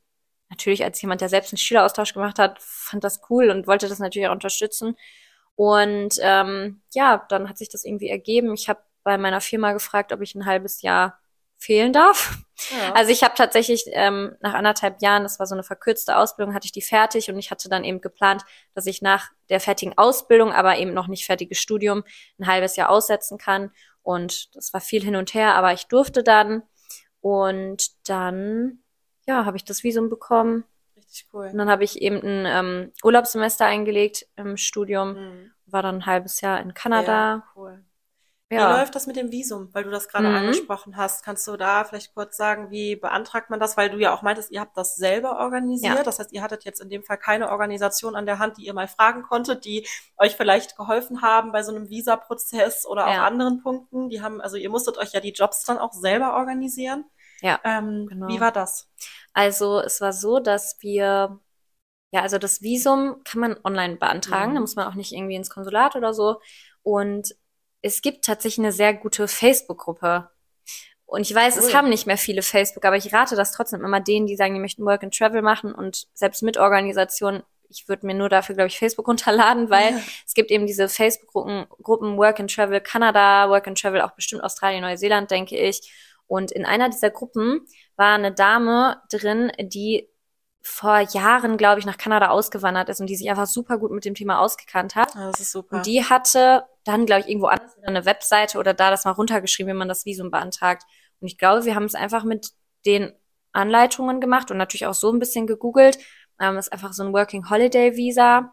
natürlich 0.51 0.85
als 0.85 1.01
jemand, 1.03 1.21
der 1.21 1.29
selbst 1.29 1.53
einen 1.53 1.59
Schüleraustausch 1.59 2.15
gemacht 2.15 2.39
hat, 2.39 2.61
fand 2.61 3.05
das 3.05 3.21
cool 3.31 3.51
und 3.51 3.67
wollte 3.67 3.89
das 3.89 3.99
natürlich 3.99 4.29
auch 4.29 4.33
unterstützen. 4.33 4.97
Und 5.57 6.17
ähm, 6.21 6.83
ja, 6.93 7.25
dann 7.29 7.49
hat 7.49 7.59
sich 7.59 7.69
das 7.69 7.85
irgendwie 7.85 8.09
ergeben. 8.09 8.55
Ich 8.55 8.69
habe 8.69 8.81
bei 9.05 9.19
meiner 9.19 9.41
Firma 9.41 9.73
gefragt, 9.73 10.13
ob 10.13 10.21
ich 10.21 10.35
ein 10.35 10.47
halbes 10.47 10.83
Jahr 10.83 11.21
fehlen 11.59 11.93
darf. 11.93 12.39
Ja. 12.71 12.93
Also 12.93 13.11
ich 13.11 13.23
habe 13.25 13.35
tatsächlich 13.35 13.85
ähm, 13.89 14.37
nach 14.41 14.55
anderthalb 14.55 15.03
Jahren, 15.03 15.23
das 15.25 15.39
war 15.39 15.47
so 15.47 15.55
eine 15.55 15.65
verkürzte 15.65 16.17
Ausbildung, 16.17 16.55
hatte 16.55 16.67
ich 16.67 16.73
die 16.73 16.83
fertig 16.83 17.29
und 17.31 17.39
ich 17.39 17.51
hatte 17.51 17.69
dann 17.69 17.85
eben 17.85 18.01
geplant, 18.01 18.43
dass 18.75 18.87
ich 18.87 19.03
nach 19.03 19.31
der 19.49 19.61
fertigen 19.61 19.97
Ausbildung, 19.99 20.53
aber 20.53 20.79
eben 20.79 20.95
noch 20.95 21.09
nicht 21.09 21.27
fertiges 21.27 21.59
Studium, 21.59 22.05
ein 22.39 22.47
halbes 22.47 22.77
Jahr 22.77 22.91
aussetzen 22.91 23.39
kann. 23.39 23.71
Und 24.03 24.55
das 24.55 24.73
war 24.73 24.81
viel 24.81 25.03
hin 25.03 25.17
und 25.17 25.35
her, 25.35 25.55
aber 25.55 25.73
ich 25.73 25.87
durfte 25.87 26.23
dann. 26.23 26.63
Und 27.21 28.09
dann, 28.09 28.81
ja, 29.27 29.47
habe 29.47 29.57
ich 29.57 29.65
das 29.65 29.83
Visum 29.83 30.11
bekommen. 30.11 30.65
Richtig 30.97 31.27
cool. 31.33 31.49
Und 31.51 31.57
dann 31.59 31.71
habe 31.71 31.83
ich 31.85 32.03
eben 32.03 32.21
ein 32.23 32.45
ähm, 32.47 32.93
Urlaubssemester 33.03 33.65
eingelegt 33.65 34.27
im 34.37 34.57
Studium, 34.59 35.15
Mhm. 35.15 35.51
war 35.67 35.83
dann 35.83 35.97
ein 35.97 36.07
halbes 36.07 36.41
Jahr 36.43 36.61
in 36.61 36.75
Kanada. 36.75 37.13
Ja, 37.13 37.45
cool. 37.57 37.85
Wie 38.55 38.61
Ja. 38.61 38.79
läuft 38.79 38.95
das 38.95 39.07
mit 39.09 39.17
dem 39.17 39.33
Visum, 39.33 39.69
weil 39.73 39.83
du 39.85 39.91
das 39.91 40.09
gerade 40.09 40.29
Mhm. 40.29 40.35
angesprochen 40.37 40.97
hast? 40.97 41.25
Kannst 41.25 41.47
du 41.49 41.57
da 41.57 41.83
vielleicht 41.85 42.15
kurz 42.15 42.37
sagen, 42.37 42.71
wie 42.71 42.95
beantragt 42.95 43.51
man 43.51 43.59
das? 43.59 43.77
Weil 43.77 43.91
du 43.91 43.99
ja 43.99 44.15
auch 44.15 44.23
meintest, 44.23 44.51
ihr 44.53 44.61
habt 44.61 44.77
das 44.77 44.95
selber 44.97 45.39
organisiert. 45.41 45.97
Ja. 45.97 46.03
Das 46.05 46.19
heißt, 46.21 46.33
ihr 46.33 46.41
hattet 46.43 46.65
jetzt 46.65 46.81
in 46.81 46.89
dem 46.89 47.03
Fall 47.03 47.19
keine 47.19 47.51
Organisation 47.51 48.15
an 48.15 48.27
der 48.27 48.39
Hand, 48.39 48.57
die 48.59 48.67
ihr 48.67 48.75
mal 48.75 48.87
fragen 48.87 49.23
konntet, 49.23 49.65
die 49.65 49.87
euch 50.17 50.37
vielleicht 50.37 50.77
geholfen 50.77 51.21
haben 51.21 51.51
bei 51.53 51.63
so 51.65 51.75
einem 51.75 51.89
Visa-Prozess 51.91 52.87
oder 52.87 53.07
auch 53.09 53.13
Ja. 53.15 53.27
anderen 53.27 53.63
Punkten. 53.63 54.09
Die 54.09 54.23
haben, 54.23 54.41
also 54.41 54.57
ihr 54.57 54.71
musstet 54.71 54.99
euch 54.99 55.13
ja 55.13 55.21
die 55.21 55.33
Jobs 55.33 55.65
dann 55.65 55.79
auch 55.79 55.93
selber 55.93 56.35
organisieren. 56.37 57.05
Ja, 57.41 57.59
Ähm, 57.65 58.07
genau. 58.09 58.29
Wie 58.29 58.41
war 58.41 58.53
das? 58.53 58.89
Also 59.33 59.81
es 59.81 60.01
war 60.01 60.13
so, 60.13 60.39
dass 60.39 60.77
wir, 60.81 61.41
ja, 62.13 62.23
also 62.23 62.39
das 62.39 62.63
Visum 62.63 63.23
kann 63.25 63.41
man 63.41 63.57
online 63.65 63.97
beantragen, 63.97 64.53
Mhm. 64.53 64.55
da 64.55 64.61
muss 64.61 64.77
man 64.77 64.87
auch 64.87 64.95
nicht 64.95 65.13
irgendwie 65.13 65.35
ins 65.35 65.51
Konsulat 65.51 65.97
oder 65.97 66.15
so. 66.15 66.41
Und 66.83 67.35
es 67.85 68.01
gibt 68.03 68.25
tatsächlich 68.25 68.65
eine 68.65 68.73
sehr 68.73 68.95
gute 68.95 69.29
Facebook-Gruppe. 69.29 70.31
Und 71.07 71.21
ich 71.21 71.35
weiß, 71.35 71.57
Cool. 71.59 71.65
es 71.65 71.75
haben 71.75 71.91
nicht 71.91 72.07
mehr 72.07 72.17
viele 72.17 72.43
Facebook, 72.43 72.85
aber 72.87 72.97
ich 72.97 73.13
rate 73.13 73.37
das 73.37 73.53
trotzdem 73.53 73.85
immer 73.85 74.01
denen, 74.01 74.27
die 74.27 74.37
sagen, 74.37 74.55
die 74.55 74.61
möchten 74.61 74.85
Work 74.85 75.05
and 75.05 75.17
Travel 75.17 75.43
machen 75.43 75.73
und 75.75 76.07
selbst 76.15 76.43
mit 76.43 76.57
Organisation. 76.57 77.43
Ich 77.69 77.87
würde 77.89 78.07
mir 78.07 78.15
nur 78.15 78.29
dafür, 78.31 78.55
glaube 78.55 78.69
ich, 78.69 78.79
Facebook 78.79 79.07
runterladen, 79.09 79.69
weil 79.71 79.93
Ja. 79.93 80.01
es 80.27 80.33
gibt 80.35 80.51
eben 80.51 80.67
diese 80.67 80.89
Facebook-Gruppen 80.89 81.67
Gruppen 81.83 82.17
Work 82.17 82.41
and 82.41 82.53
Travel 82.53 82.81
Kanada, 82.81 83.49
Work 83.51 83.69
and 83.69 83.79
Travel 83.81 84.01
auch 84.01 84.13
bestimmt 84.13 84.43
Australien, 84.43 84.81
Neuseeland, 84.83 85.31
denke 85.31 85.57
ich. 85.59 85.93
Und 86.27 86.51
in 86.53 86.65
einer 86.65 86.89
dieser 86.89 87.11
Gruppen 87.11 87.67
war 87.97 88.15
eine 88.15 88.33
Dame 88.33 89.03
drin, 89.13 89.53
die 89.61 90.09
vor 90.67 90.99
Jahren, 91.13 91.59
glaube 91.59 91.79
ich, 91.79 91.85
nach 91.85 91.99
Kanada 91.99 92.31
ausgewandert 92.31 92.89
ist 92.89 92.99
und 92.99 93.07
die 93.07 93.17
sich 93.17 93.29
einfach 93.29 93.47
super 93.47 93.77
gut 93.77 93.91
mit 93.91 94.07
dem 94.07 94.15
Thema 94.15 94.41
ausgekannt 94.41 94.95
hat. 94.95 95.15
Ah, 95.15 95.31
das 95.31 95.41
ist 95.41 95.53
super. 95.53 95.77
Und 95.77 95.87
die 95.87 96.05
hatte 96.05 96.65
dann, 96.85 97.05
glaube 97.05 97.21
ich, 97.21 97.29
irgendwo 97.29 97.49
anders 97.49 97.77
eine 97.83 98.07
Webseite 98.07 98.59
oder 98.59 98.73
da 98.73 98.91
das 98.91 99.05
mal 99.05 99.11
runtergeschrieben, 99.11 99.73
wie 99.73 99.79
man 99.79 99.89
das 99.89 100.07
Visum 100.07 100.31
beantragt. 100.31 100.85
Und 101.21 101.27
ich 101.29 101.37
glaube, 101.37 101.67
wir 101.67 101.75
haben 101.75 101.85
es 101.85 101.95
einfach 101.95 102.25
mit 102.25 102.49
den 102.87 103.13
Anleitungen 103.53 104.23
gemacht 104.23 104.51
und 104.51 104.57
natürlich 104.57 104.87
auch 104.87 104.95
so 104.95 105.13
ein 105.13 105.19
bisschen 105.19 105.47
gegoogelt. 105.47 105.99
Ähm, 106.41 106.57
ist 106.57 106.73
einfach 106.73 106.95
so 106.95 107.05
ein 107.05 107.13
Working 107.13 107.51
Holiday 107.51 107.97
Visa. 107.97 108.51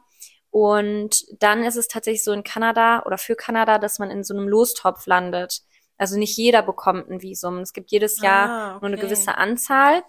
Und 0.49 1.23
dann 1.41 1.63
ist 1.63 1.77
es 1.77 1.87
tatsächlich 1.87 2.25
so 2.25 2.33
in 2.33 2.43
Kanada 2.43 3.03
oder 3.05 3.17
für 3.17 3.35
Kanada, 3.35 3.77
dass 3.79 3.99
man 3.99 4.11
in 4.11 4.25
so 4.25 4.35
einem 4.35 4.49
Lostopf 4.49 5.05
landet. 5.05 5.61
Also 5.97 6.17
nicht 6.19 6.35
jeder 6.35 6.61
bekommt 6.61 7.09
ein 7.09 7.21
Visum. 7.21 7.59
Es 7.59 7.71
gibt 7.71 7.89
jedes 7.91 8.21
Jahr 8.21 8.49
Ah, 8.49 8.71
nur 8.73 8.83
eine 8.83 8.97
okay. 8.97 9.05
gewisse 9.05 9.37
Anzahl. 9.37 10.03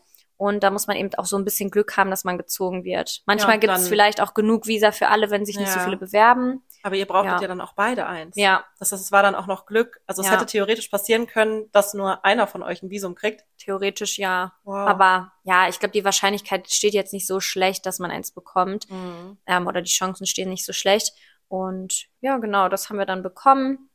Und 0.44 0.64
da 0.64 0.70
muss 0.72 0.88
man 0.88 0.96
eben 0.96 1.14
auch 1.14 1.24
so 1.26 1.36
ein 1.38 1.44
bisschen 1.44 1.70
Glück 1.70 1.96
haben, 1.96 2.10
dass 2.10 2.24
man 2.24 2.36
gezogen 2.36 2.82
wird. 2.82 3.22
Manchmal 3.26 3.52
Ja, 3.54 3.60
gibt 3.60 3.72
es 3.74 3.86
vielleicht 3.86 4.20
auch 4.20 4.34
genug 4.34 4.66
Visa 4.66 4.90
für 4.90 5.06
alle, 5.06 5.30
wenn 5.30 5.46
sich 5.46 5.56
nicht 5.56 5.70
so 5.70 5.78
Ja. 5.78 5.84
viele 5.84 5.96
bewerben. 5.96 6.64
Aber 6.82 6.96
ihr 6.96 7.06
brauchtet 7.06 7.30
Ja. 7.34 7.40
ja. 7.42 7.46
dann 7.46 7.60
auch 7.60 7.74
beide 7.74 8.06
eins. 8.06 8.34
Ja, 8.36 8.64
Das 8.80 8.90
heißt, 8.90 9.00
es 9.00 9.12
war 9.12 9.22
dann 9.22 9.36
auch 9.36 9.46
noch 9.46 9.66
Glück. 9.66 10.00
Also 10.08 10.20
es 10.20 10.26
Ja. 10.26 10.34
hätte 10.34 10.46
theoretisch 10.46 10.88
passieren 10.88 11.28
können, 11.28 11.70
dass 11.70 11.94
nur 11.94 12.24
einer 12.24 12.48
von 12.48 12.64
euch 12.64 12.82
ein 12.82 12.90
Visum 12.90 13.14
kriegt. 13.14 13.44
theoretisch 13.56 14.18
ja. 14.18 14.52
Wow. 14.64 14.88
Aber 14.88 15.30
ja, 15.44 15.68
ich 15.68 15.78
glaube, 15.78 15.92
die 15.92 16.04
Wahrscheinlichkeit 16.04 16.68
steht 16.68 16.94
jetzt 16.94 17.12
nicht 17.12 17.28
so 17.28 17.38
schlecht, 17.38 17.86
dass 17.86 18.00
man 18.00 18.10
eins 18.10 18.32
bekommt. 18.32 18.90
Mhm. 18.90 19.38
Ähm, 19.46 19.68
oder 19.68 19.80
die 19.80 19.92
Chancen 19.92 20.26
stehen 20.26 20.48
nicht 20.48 20.64
so 20.66 20.72
schlecht. 20.72 21.12
Und 21.46 22.06
ja, 22.20 22.38
genau, 22.38 22.68
das 22.68 22.88
haben 22.90 22.98
wir 22.98 23.06
dann 23.06 23.22
bekommen. 23.22 23.88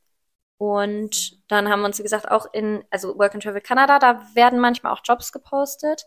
Und 0.58 1.38
dann 1.52 1.70
haben 1.70 1.82
wir 1.82 1.86
uns, 1.88 2.00
wie 2.00 2.04
gesagt, 2.04 2.32
auch 2.32 2.48
in, 2.54 2.84
also 2.90 3.18
Work 3.20 3.34
and 3.36 3.44
Travel 3.44 3.60
Canada, 3.62 4.00
da 4.00 4.22
werden 4.34 4.60
manchmal 4.60 4.94
auch 4.94 5.02
Jobs 5.04 5.32
gepostet. 5.34 6.04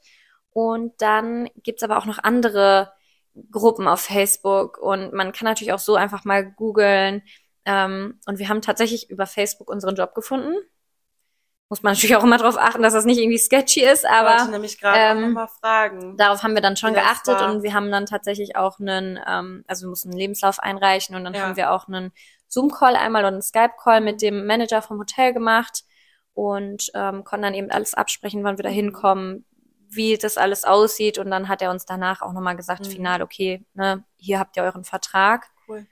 Und 0.52 1.00
dann 1.00 1.48
gibt's 1.62 1.82
aber 1.82 1.96
auch 1.98 2.06
noch 2.06 2.18
andere 2.22 2.92
Gruppen 3.50 3.86
auf 3.88 4.00
Facebook. 4.00 4.78
Und 4.78 5.12
man 5.12 5.32
kann 5.32 5.46
natürlich 5.46 5.72
auch 5.72 5.78
so 5.78 5.94
einfach 5.94 6.24
mal 6.24 6.44
googeln. 6.44 7.22
Ähm, 7.64 8.18
und 8.26 8.38
wir 8.38 8.48
haben 8.48 8.62
tatsächlich 8.62 9.10
über 9.10 9.26
Facebook 9.26 9.70
unseren 9.70 9.94
Job 9.94 10.14
gefunden. 10.14 10.54
Muss 11.68 11.84
man 11.84 11.92
natürlich 11.92 12.16
auch 12.16 12.24
immer 12.24 12.38
darauf 12.38 12.58
achten, 12.58 12.82
dass 12.82 12.94
das 12.94 13.04
nicht 13.04 13.18
irgendwie 13.18 13.38
sketchy 13.38 13.82
ist, 13.84 14.02
Ich 14.02 14.10
wollte 14.10 14.26
aber 14.26 14.50
nämlich 14.50 14.80
gerade 14.80 15.20
ähm, 15.20 15.32
mal 15.34 15.46
fragen. 15.46 16.16
darauf 16.16 16.42
haben 16.42 16.54
wir 16.54 16.62
dann 16.62 16.76
schon 16.76 16.94
geachtet 16.94 17.38
war. 17.40 17.48
und 17.54 17.62
wir 17.62 17.74
haben 17.74 17.92
dann 17.92 18.06
tatsächlich 18.06 18.56
auch 18.56 18.80
einen, 18.80 19.20
ähm, 19.24 19.62
also 19.68 19.82
wir 19.84 19.90
mussten 19.90 20.08
einen 20.10 20.18
Lebenslauf 20.18 20.58
einreichen 20.58 21.14
und 21.14 21.22
dann 21.22 21.34
Ja. 21.34 21.42
haben 21.42 21.56
wir 21.56 21.70
auch 21.70 21.86
einen 21.86 22.10
Zoom-Call 22.48 22.96
einmal 22.96 23.24
und 23.24 23.34
einen 23.34 23.42
Skype-Call 23.42 24.00
mit 24.00 24.20
dem 24.20 24.46
Manager 24.46 24.82
vom 24.82 24.98
Hotel 24.98 25.32
gemacht 25.32 25.84
und 26.34 26.90
ähm, 26.94 27.22
konnten 27.22 27.42
dann 27.44 27.54
eben 27.54 27.70
alles 27.70 27.94
absprechen, 27.94 28.42
wann 28.42 28.58
wir 28.58 28.64
da 28.64 28.70
Mhm. 28.70 28.74
hinkommen, 28.74 29.44
wie 29.90 30.16
das 30.16 30.38
alles 30.38 30.64
aussieht 30.64 31.18
und 31.18 31.30
dann 31.30 31.48
hat 31.48 31.62
er 31.62 31.70
uns 31.70 31.84
danach 31.84 32.22
auch 32.22 32.32
nochmal 32.32 32.56
gesagt, 32.56 32.86
Mhm. 32.86 32.90
final, 32.90 33.22
okay, 33.22 33.64
ne, 33.74 34.04
hier 34.16 34.38
habt 34.38 34.56
ihr 34.56 34.62
euren 34.62 34.84
Vertrag. 34.84 35.48
Cool. 35.68 35.86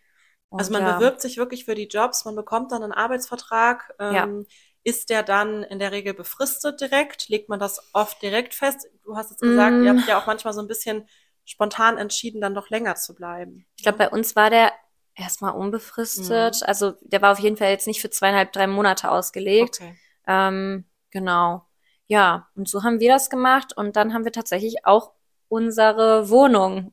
Und 0.50 0.60
Also 0.60 0.72
man 0.72 0.82
ja, 0.82 0.96
bewirbt 0.96 1.20
sich 1.20 1.36
wirklich 1.36 1.64
für 1.64 1.74
die 1.74 1.88
Jobs, 1.88 2.24
man 2.24 2.34
bekommt 2.36 2.72
dann 2.72 2.82
einen 2.82 2.92
Arbeitsvertrag. 2.92 3.94
Ähm, 3.98 4.46
Ist 4.84 5.10
der 5.10 5.22
dann 5.22 5.64
in 5.64 5.78
der 5.80 5.92
Regel 5.92 6.14
befristet 6.14 6.80
direkt? 6.80 7.28
Legt 7.28 7.50
man 7.50 7.58
das 7.58 7.90
oft 7.92 8.22
direkt 8.22 8.54
fest? 8.54 8.86
Du 9.04 9.16
hast 9.16 9.30
jetzt 9.30 9.40
gesagt, 9.40 9.74
Mm. 9.76 9.82
ihr 9.84 9.90
habt 9.90 10.08
ja 10.08 10.18
auch 10.22 10.26
manchmal 10.26 10.54
so 10.54 10.60
ein 10.62 10.68
bisschen 10.68 11.06
spontan 11.44 11.98
entschieden, 11.98 12.40
dann 12.40 12.54
doch 12.54 12.70
länger 12.70 12.94
zu 12.94 13.14
bleiben. 13.14 13.66
Ich 13.76 13.82
glaube, 13.82 13.98
bei 13.98 14.08
uns 14.08 14.34
war 14.36 14.48
der 14.48 14.72
erstmal 15.14 15.52
unbefristet. 15.52 16.60
Mhm. 16.62 16.66
Also 16.66 16.92
der 17.02 17.20
war 17.20 17.32
auf 17.32 17.38
jeden 17.40 17.56
Fall 17.56 17.70
jetzt 17.70 17.86
nicht 17.86 18.00
für 18.00 18.08
zweieinhalb, 18.08 18.52
drei 18.52 18.66
Monate 18.66 19.10
ausgelegt. 19.10 19.80
Okay. 19.80 19.98
Ähm, 20.26 20.84
genau. 21.10 21.66
Ja, 22.08 22.48
und 22.56 22.68
so 22.68 22.82
haben 22.82 23.00
wir 23.00 23.12
das 23.12 23.30
gemacht 23.30 23.76
und 23.76 23.96
dann 23.96 24.14
haben 24.14 24.24
wir 24.24 24.32
tatsächlich 24.32 24.84
auch 24.84 25.12
unsere 25.48 26.28
Wohnung 26.30 26.92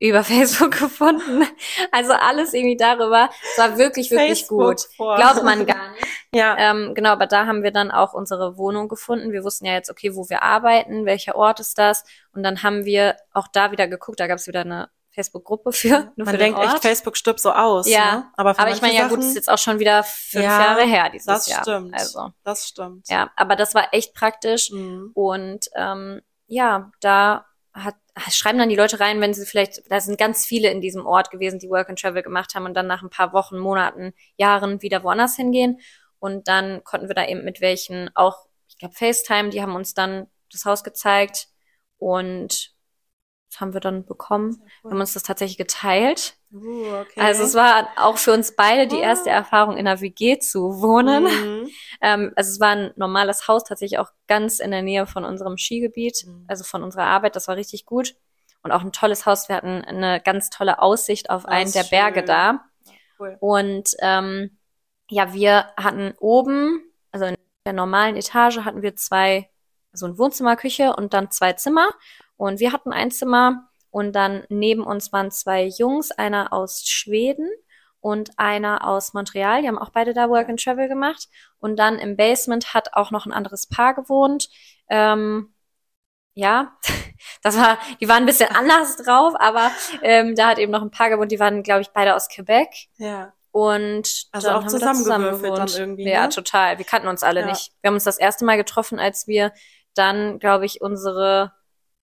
über 0.00 0.24
Facebook 0.24 0.78
gefunden. 0.78 1.46
Also 1.92 2.12
alles 2.12 2.54
irgendwie 2.54 2.76
darüber. 2.76 3.30
Es 3.52 3.58
war 3.58 3.78
wirklich, 3.78 4.10
wirklich 4.10 4.40
Facebook 4.40 4.76
gut. 4.76 4.80
vor. 4.96 5.16
Glaubt 5.16 5.42
man 5.44 5.66
gar 5.66 5.92
nicht. 5.92 6.06
Ja. 6.34 6.58
Ähm, 6.58 6.92
genau, 6.94 7.08
aber 7.12 7.26
da 7.26 7.46
haben 7.46 7.62
wir 7.62 7.70
dann 7.70 7.90
auch 7.90 8.12
unsere 8.12 8.58
Wohnung 8.58 8.88
gefunden. 8.88 9.32
Wir 9.32 9.44
wussten 9.44 9.64
ja 9.64 9.72
jetzt, 9.72 9.90
okay, 9.90 10.14
wo 10.14 10.28
wir 10.28 10.42
arbeiten, 10.42 11.06
welcher 11.06 11.36
Ort 11.36 11.58
ist 11.58 11.78
das. 11.78 12.04
Und 12.32 12.42
dann 12.42 12.62
haben 12.62 12.84
wir 12.84 13.16
auch 13.32 13.48
da 13.48 13.72
wieder 13.72 13.88
geguckt, 13.88 14.20
da 14.20 14.26
gab 14.26 14.36
es 14.36 14.46
wieder 14.46 14.60
eine 14.60 14.90
Facebook-Gruppe 15.18 15.72
für, 15.72 15.88
nur 16.16 16.26
Man 16.26 16.26
für 16.26 16.32
den 16.38 16.54
denkt 16.54 16.60
echt, 16.60 16.78
Facebook 16.82 17.16
stirbt 17.16 17.40
so 17.40 17.50
aus. 17.52 17.88
Ja, 17.88 18.16
ne? 18.16 18.30
aber, 18.36 18.50
aber 18.50 18.70
ich 18.70 18.80
meine, 18.80 18.94
ja 18.94 19.08
gut, 19.08 19.18
Sachen, 19.18 19.30
ist 19.30 19.34
jetzt 19.34 19.50
auch 19.50 19.58
schon 19.58 19.80
wieder 19.80 20.04
fünf 20.04 20.44
Ja, 20.44 20.60
Jahre 20.60 20.84
her 20.86 21.10
dieses 21.12 21.26
das 21.26 21.48
Jahr. 21.48 21.62
stimmt. 21.62 21.94
Also, 21.94 22.30
Das 22.44 22.68
stimmt. 22.68 23.08
ja, 23.08 23.30
aber 23.34 23.56
das 23.56 23.74
war 23.74 23.88
echt 23.92 24.14
praktisch. 24.14 24.70
Mhm. 24.70 25.10
Und 25.14 25.68
ähm, 25.74 26.20
ja, 26.46 26.92
da 27.00 27.46
hat, 27.72 27.96
schreiben 28.30 28.58
dann 28.58 28.68
die 28.68 28.76
Leute 28.76 29.00
rein, 29.00 29.20
wenn 29.20 29.34
sie 29.34 29.44
vielleicht, 29.44 29.90
da 29.90 30.00
sind 30.00 30.18
ganz 30.18 30.46
viele 30.46 30.70
in 30.70 30.80
diesem 30.80 31.04
Ort 31.04 31.30
gewesen, 31.30 31.58
die 31.58 31.68
Work 31.68 31.88
and 31.88 32.00
Travel 32.00 32.22
gemacht 32.22 32.54
haben 32.54 32.64
und 32.64 32.74
dann 32.74 32.86
nach 32.86 33.02
ein 33.02 33.10
paar 33.10 33.32
Wochen, 33.32 33.58
Monaten, 33.58 34.12
Jahren 34.36 34.82
wieder 34.82 35.02
woanders 35.02 35.34
hingehen. 35.34 35.80
Und 36.20 36.46
dann 36.48 36.82
konnten 36.84 37.08
wir 37.08 37.14
da 37.14 37.26
eben 37.26 37.44
mit 37.44 37.60
welchen 37.60 38.10
auch, 38.14 38.46
ich 38.68 38.78
glaube, 38.78 38.94
FaceTime, 38.94 39.50
die 39.50 39.62
haben 39.62 39.74
uns 39.74 39.94
dann 39.94 40.28
das 40.52 40.64
Haus 40.64 40.84
gezeigt 40.84 41.48
und 41.98 42.72
das 43.50 43.60
haben 43.60 43.72
wir 43.72 43.80
dann 43.80 44.04
bekommen. 44.04 44.62
Wir 44.82 44.90
haben 44.90 45.00
uns 45.00 45.14
das 45.14 45.22
tatsächlich 45.22 45.56
geteilt. 45.58 46.36
Uh, 46.52 47.00
okay. 47.00 47.20
Also 47.20 47.42
es 47.44 47.54
war 47.54 47.88
auch 47.96 48.16
für 48.18 48.32
uns 48.32 48.54
beide 48.56 48.86
die 48.86 48.96
Ah. 48.98 49.08
erste 49.08 49.30
Erfahrung, 49.30 49.76
in 49.76 49.86
einer 49.86 50.00
WG 50.00 50.38
zu 50.38 50.80
wohnen. 50.82 51.24
Mhm. 51.24 51.68
Ähm, 52.00 52.32
also 52.36 52.50
es 52.52 52.60
war 52.60 52.68
ein 52.76 52.92
normales 52.94 53.48
Haus, 53.48 53.64
tatsächlich 53.64 53.98
auch 53.98 54.10
ganz 54.28 54.60
in 54.60 54.70
der 54.70 54.82
Nähe 54.82 55.06
von 55.08 55.24
unserem 55.24 55.56
Skigebiet, 55.58 56.24
Mhm. 56.26 56.44
also 56.46 56.62
von 56.62 56.84
unserer 56.84 57.06
Arbeit. 57.06 57.34
Das 57.34 57.48
war 57.48 57.56
richtig 57.56 57.86
gut. 57.86 58.14
Und 58.62 58.70
auch 58.70 58.82
ein 58.82 58.92
tolles 58.92 59.26
Haus. 59.26 59.48
Wir 59.48 59.56
hatten 59.56 59.82
eine 59.84 60.20
ganz 60.20 60.48
tolle 60.50 60.80
Aussicht 60.80 61.28
auf 61.30 61.42
Das 61.44 61.50
einen 61.52 61.66
ist 61.66 61.74
der 61.74 61.82
Berge 61.84 62.20
schön. 62.20 62.26
da. 62.26 62.64
Cool. 63.18 63.36
Und 63.40 63.90
ähm, 64.00 64.58
ja, 65.10 65.32
wir 65.32 65.72
hatten 65.76 66.14
oben, 66.20 66.82
also 67.10 67.24
in 67.26 67.34
der 67.66 67.72
normalen 67.72 68.14
Etage 68.16 68.58
hatten 68.58 68.82
wir 68.82 68.94
zwei, 68.94 69.50
also 69.92 70.06
ein 70.06 70.18
Wohnzimmer, 70.18 70.54
Küche 70.56 70.94
und 70.94 71.14
dann 71.14 71.30
zwei 71.32 71.54
Zimmer. 71.54 71.88
Und 72.38 72.60
wir 72.60 72.72
hatten 72.72 72.92
ein 72.92 73.10
Zimmer 73.10 73.68
und 73.90 74.14
dann 74.14 74.44
neben 74.48 74.84
uns 74.84 75.12
waren 75.12 75.30
zwei 75.30 75.64
Jungs, 75.64 76.10
einer 76.12 76.52
aus 76.54 76.84
Schweden 76.86 77.50
und 78.00 78.30
einer 78.38 78.86
aus 78.86 79.12
Montreal. 79.12 79.60
Die 79.60 79.68
haben 79.68 79.78
auch 79.78 79.90
beide 79.90 80.14
da 80.14 80.30
Work 80.30 80.48
and 80.48 80.62
Travel 80.62 80.88
gemacht. 80.88 81.28
Und 81.58 81.76
dann 81.78 81.98
im 81.98 82.16
Basement 82.16 82.72
hat 82.74 82.94
auch 82.94 83.10
noch 83.10 83.26
ein 83.26 83.32
anderes 83.32 83.66
Paar 83.66 83.94
gewohnt. 83.94 84.48
Ähm, 84.88 85.52
ja, 86.34 86.76
das 87.42 87.58
war, 87.58 87.76
die 88.00 88.08
waren 88.08 88.22
ein 88.22 88.26
bisschen 88.26 88.54
anders 88.54 88.96
drauf, 88.98 89.34
aber 89.38 89.72
ähm, 90.02 90.36
da 90.36 90.48
hat 90.48 90.58
eben 90.58 90.70
noch 90.70 90.82
ein 90.82 90.92
Paar 90.92 91.10
gewohnt, 91.10 91.32
die 91.32 91.40
waren, 91.40 91.64
glaube 91.64 91.80
ich, 91.80 91.90
beide 91.90 92.14
aus 92.14 92.28
Quebec. 92.28 92.68
Ja. 92.98 93.32
Und 93.50 94.26
Also 94.30 94.50
auch 94.50 94.66
zusammen 94.68 95.04
dann 95.04 95.22
gewohnt. 95.22 95.76
irgendwie, 95.76 96.08
Ja, 96.08 96.24
ne? 96.24 96.28
total. 96.28 96.78
Wir 96.78 96.84
kannten 96.84 97.08
uns 97.08 97.24
alle 97.24 97.40
Ja. 97.40 97.46
nicht. 97.46 97.72
Wir 97.80 97.88
haben 97.88 97.94
uns 97.94 98.04
das 98.04 98.18
erste 98.18 98.44
Mal 98.44 98.56
getroffen, 98.56 99.00
als 99.00 99.26
wir 99.26 99.52
dann, 99.94 100.38
glaube 100.38 100.66
ich, 100.66 100.80
unsere 100.80 101.52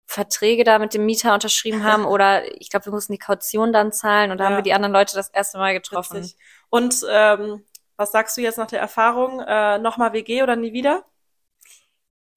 Verträge 0.08 0.64
da 0.64 0.80
mit 0.80 0.94
dem 0.94 1.06
Mieter 1.06 1.34
unterschrieben 1.34 1.84
haben 1.84 2.06
oder 2.14 2.44
ich 2.60 2.70
glaube, 2.70 2.86
wir 2.86 2.94
mussten 2.94 3.12
die 3.14 3.20
Kaution 3.20 3.72
dann 3.74 3.92
zahlen 3.92 4.32
und 4.32 4.38
da 4.40 4.46
haben 4.46 4.54
Ja. 4.54 4.58
wir 4.60 4.64
die 4.64 4.74
anderen 4.74 4.94
Leute 4.94 5.16
das 5.16 5.30
erste 5.30 5.58
Mal 5.60 5.74
getroffen. 5.74 6.18
Witzig. 6.20 6.38
Und 6.70 6.96
ähm, 7.10 7.64
was 7.98 8.12
sagst 8.12 8.36
du 8.38 8.42
jetzt 8.42 8.58
nach 8.58 8.68
der 8.68 8.80
Erfahrung? 8.80 9.40
Äh, 9.42 9.78
Nochmal 9.80 10.14
WG 10.14 10.44
oder 10.44 10.56
nie 10.56 10.74
wieder? 10.74 11.04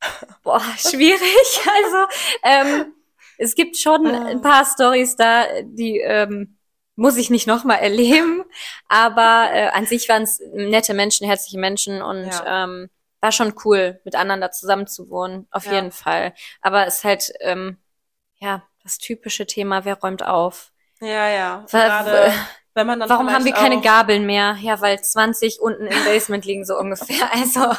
Boah, 0.42 0.62
schwierig. 0.76 1.20
Also, 1.84 2.06
ähm, 2.42 2.92
es 3.38 3.54
gibt 3.54 3.76
schon 3.76 4.06
Ah. 4.06 4.26
ein 4.26 4.42
paar 4.42 4.64
Stories 4.66 5.16
da, 5.16 5.44
die 5.62 5.98
ähm, 6.00 6.56
muss 6.96 7.16
ich 7.16 7.30
nicht 7.30 7.46
nochmal 7.46 7.78
erleben. 7.78 8.44
Aber 8.88 9.48
äh, 9.52 9.68
an 9.68 9.86
sich 9.86 10.08
waren 10.08 10.22
es 10.22 10.40
nette 10.52 10.92
Menschen, 10.94 11.26
herzliche 11.26 11.58
Menschen 11.58 12.02
und 12.02 12.26
Ja. 12.26 12.64
ähm, 12.64 12.90
war 13.20 13.32
schon 13.32 13.54
cool, 13.64 14.00
miteinander 14.04 14.50
zusammen 14.50 14.86
zu 14.86 15.10
wohnen, 15.10 15.46
auf 15.50 15.66
Ja. 15.66 15.72
jeden 15.74 15.92
Fall. 15.92 16.34
Aber 16.62 16.86
es 16.86 16.98
ist 16.98 17.04
halt, 17.04 17.32
ähm, 17.40 17.78
ja, 18.38 18.62
das 18.82 18.98
typische 18.98 19.46
Thema, 19.46 19.84
wer 19.84 19.98
räumt 20.00 20.22
auf? 20.26 20.72
Ja, 21.00 21.28
ja. 21.28 21.66
Gerade 21.70 22.32
wenn 22.74 22.86
man 22.86 23.00
dann 23.00 23.08
Warum 23.08 23.30
haben 23.32 23.44
wir 23.44 23.52
keine 23.52 23.80
Gabeln 23.80 24.26
mehr? 24.26 24.56
Ja, 24.60 24.80
weil 24.80 25.00
20 25.02 25.60
unten 25.60 25.86
im 25.86 26.04
Basement 26.04 26.44
liegen 26.44 26.64
so 26.64 26.78
ungefähr. 26.78 27.28
Also 27.32 27.74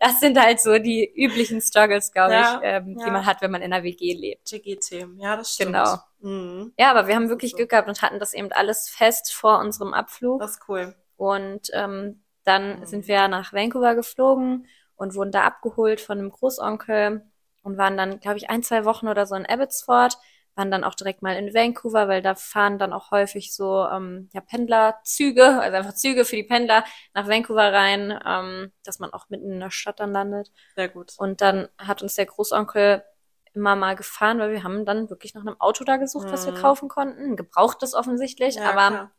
das 0.00 0.20
sind 0.20 0.38
halt 0.38 0.60
so 0.60 0.78
die 0.78 1.04
üblichen 1.14 1.60
Struggles, 1.60 2.12
glaube 2.12 2.34
Ja, 2.34 2.54
ich, 2.56 2.60
ähm, 2.62 2.96
die 2.96 3.04
ja. 3.04 3.10
man 3.10 3.26
hat, 3.26 3.42
wenn 3.42 3.50
man 3.50 3.60
in 3.62 3.72
einer 3.72 3.82
WG 3.82 4.14
lebt. 4.14 4.50
WG-Themen? 4.52 5.18
Ja, 5.18 5.36
das 5.36 5.54
stimmt. 5.54 5.72
Genau. 5.72 5.96
Mhm. 6.20 6.72
Ja, 6.78 6.90
aber 6.90 7.08
wir 7.08 7.16
haben 7.16 7.28
wirklich 7.28 7.50
So. 7.52 7.56
Glück 7.56 7.70
gehabt 7.70 7.88
und 7.88 8.02
hatten 8.02 8.18
das 8.20 8.34
eben 8.34 8.52
alles 8.52 8.88
fest 8.88 9.32
vor 9.34 9.58
unserem 9.58 9.92
Abflug. 9.92 10.40
Das 10.40 10.52
ist 10.52 10.60
cool. 10.68 10.94
Und 11.16 11.68
ähm, 11.72 12.22
dann 12.44 12.80
Mhm. 12.80 12.86
sind 12.86 13.08
wir 13.08 13.26
nach 13.28 13.52
Vancouver 13.52 13.94
geflogen 13.96 14.68
und 14.96 15.14
wurden 15.14 15.32
da 15.32 15.44
abgeholt 15.44 16.00
von 16.00 16.18
einem 16.18 16.30
Großonkel 16.30 17.22
und 17.62 17.78
waren 17.78 17.96
dann, 17.96 18.20
glaube 18.20 18.38
ich, 18.38 18.50
ein, 18.50 18.62
zwei 18.62 18.84
Wochen 18.84 19.08
oder 19.08 19.26
so 19.26 19.34
in 19.34 19.46
Abbotsford, 19.46 20.16
waren 20.54 20.70
dann 20.70 20.84
auch 20.84 20.94
direkt 20.94 21.20
mal 21.22 21.36
in 21.36 21.52
Vancouver, 21.52 22.08
weil 22.08 22.22
da 22.22 22.34
fahren 22.34 22.78
dann 22.78 22.92
auch 22.94 23.10
häufig 23.10 23.54
so 23.54 23.86
ähm, 23.86 24.30
ja, 24.32 24.40
Pendlerzüge, 24.40 25.60
also 25.60 25.76
einfach 25.76 25.94
Züge 25.94 26.24
für 26.24 26.36
die 26.36 26.44
Pendler 26.44 26.84
nach 27.12 27.28
Vancouver 27.28 27.72
rein, 27.72 28.18
ähm, 28.24 28.72
dass 28.84 28.98
man 28.98 29.12
auch 29.12 29.28
mitten 29.28 29.52
in 29.52 29.60
der 29.60 29.70
Stadt 29.70 30.00
dann 30.00 30.12
landet. 30.12 30.50
Sehr 30.74 30.88
gut. 30.88 31.12
Und 31.18 31.40
dann 31.42 31.68
hat 31.78 32.00
uns 32.02 32.14
der 32.14 32.26
Großonkel 32.26 33.04
immer 33.52 33.76
mal 33.76 33.96
gefahren, 33.96 34.38
weil 34.38 34.52
wir 34.52 34.62
haben 34.62 34.84
dann 34.86 35.10
wirklich 35.10 35.34
nach 35.34 35.42
einem 35.42 35.60
Auto 35.60 35.84
da 35.84 35.96
gesucht, 35.96 36.28
was 36.30 36.46
wir 36.46 36.52
Mhm. 36.52 36.58
kaufen 36.58 36.88
konnten. 36.88 37.36
Gebrauchtes 37.36 37.94
offensichtlich, 37.94 38.56
Ja, 38.56 38.70
aber 38.70 38.88
klar. 38.88 39.10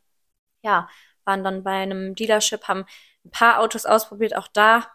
ja, 0.62 0.88
waren 1.24 1.44
dann 1.44 1.62
bei 1.64 1.72
einem 1.72 2.14
Dealership, 2.14 2.66
haben 2.68 2.84
ein 3.24 3.30
paar 3.30 3.60
Autos 3.60 3.86
ausprobiert, 3.86 4.36
auch 4.36 4.48
da 4.48 4.86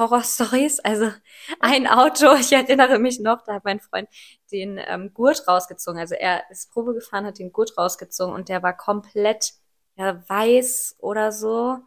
Horror-Stories. 0.00 0.80
Also 0.80 1.12
ein 1.60 1.86
Auto, 1.86 2.34
ich 2.40 2.52
erinnere 2.52 2.98
mich 2.98 3.20
noch, 3.20 3.42
da 3.44 3.54
hat 3.54 3.64
mein 3.64 3.78
Freund 3.78 4.08
den 4.50 4.80
ähm, 4.84 5.14
Gurt 5.14 5.46
rausgezogen. 5.46 6.00
Also 6.00 6.16
er 6.16 6.50
ist 6.50 6.72
Probe 6.72 6.94
gefahren, 6.94 7.26
hat 7.26 7.38
den 7.38 7.52
Gurt 7.52 7.78
rausgezogen 7.78 8.34
und 8.34 8.48
der 8.48 8.64
war 8.64 8.76
komplett 8.76 9.52
ja, 9.96 10.28
weiß 10.28 10.96
oder 10.98 11.30
so. 11.30 11.78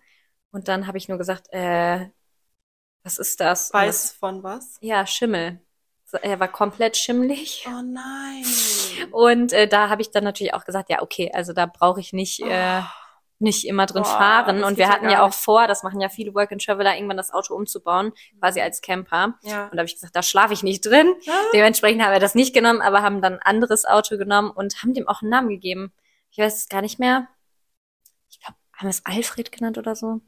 Und 0.52 0.68
dann 0.68 0.88
habe 0.88 0.98
ich 0.98 1.10
nur 1.10 1.18
gesagt, 1.18 1.48
äh, 1.52 2.08
Was 3.04 3.18
ist 3.18 3.40
das? 3.40 3.74
Weiß 3.74 4.04
das 4.04 4.12
von 4.14 4.44
was? 4.44 4.78
ja, 4.82 5.06
Schimmel. 5.06 5.60
Er 6.22 6.40
war 6.40 6.48
komplett 6.48 6.96
schimmelig. 6.96 7.66
Oh 7.68 7.82
nein. 7.82 8.46
Und 9.12 9.52
äh, 9.52 9.68
da 9.68 9.90
habe 9.90 10.04
ich 10.04 10.12
dann 10.12 10.24
natürlich 10.24 10.54
auch 10.54 10.64
gesagt, 10.64 10.92
ja, 10.92 11.02
okay, 11.02 11.32
also 11.34 11.54
da 11.54 11.66
brauche 11.66 12.00
ich 12.00 12.14
nicht, 12.14 12.40
äh, 12.42 12.84
nicht 13.40 13.66
immer 13.66 13.86
drin 13.86 14.04
Boah, 14.04 14.10
fahren. 14.10 14.64
Und 14.64 14.78
wir 14.78 14.86
ja 14.86 14.92
hatten 14.92 15.10
ja 15.10 15.26
auch 15.26 15.34
vor, 15.34 15.68
das 15.68 15.84
machen 15.84 16.00
ja 16.00 16.10
viele 16.10 16.34
Work-and-Traveler, 16.34 16.96
irgendwann 16.96 17.18
das 17.18 17.32
Auto 17.32 17.54
umzubauen, 17.56 18.14
quasi 18.40 18.62
als 18.62 18.82
Camper. 18.82 19.36
Ja. 19.42 19.66
Und 19.66 19.74
da 19.74 19.80
habe 19.80 19.86
ich 19.86 19.96
gesagt, 19.96 20.16
da 20.16 20.24
schlafe 20.24 20.54
ich 20.54 20.64
nicht 20.64 20.86
drin. 20.86 21.14
Ah. 21.28 21.32
Dementsprechend 21.54 22.02
haben 22.04 22.14
wir 22.14 22.20
das 22.20 22.36
nicht 22.36 22.54
genommen, 22.54 22.82
aber 22.82 23.02
haben 23.02 23.22
dann 23.22 23.34
ein 23.34 23.42
anderes 23.42 23.86
Auto 23.86 24.18
genommen 24.18 24.52
und 24.52 24.82
haben 24.82 24.94
dem 24.94 25.08
auch 25.08 25.22
einen 25.22 25.32
Namen 25.32 25.50
gegeben. 25.50 25.92
Ich 26.32 26.38
weiß 26.38 26.56
es 26.56 26.70
gar 26.70 26.82
nicht 26.82 27.00
mehr. 27.00 27.28
Ich 28.30 28.40
glaube, 28.40 28.58
haben 28.74 28.88
wir 28.88 28.90
es 28.90 29.06
Alfred 29.06 29.52
genannt 29.52 29.78
oder 29.78 29.96
so. 29.96 30.22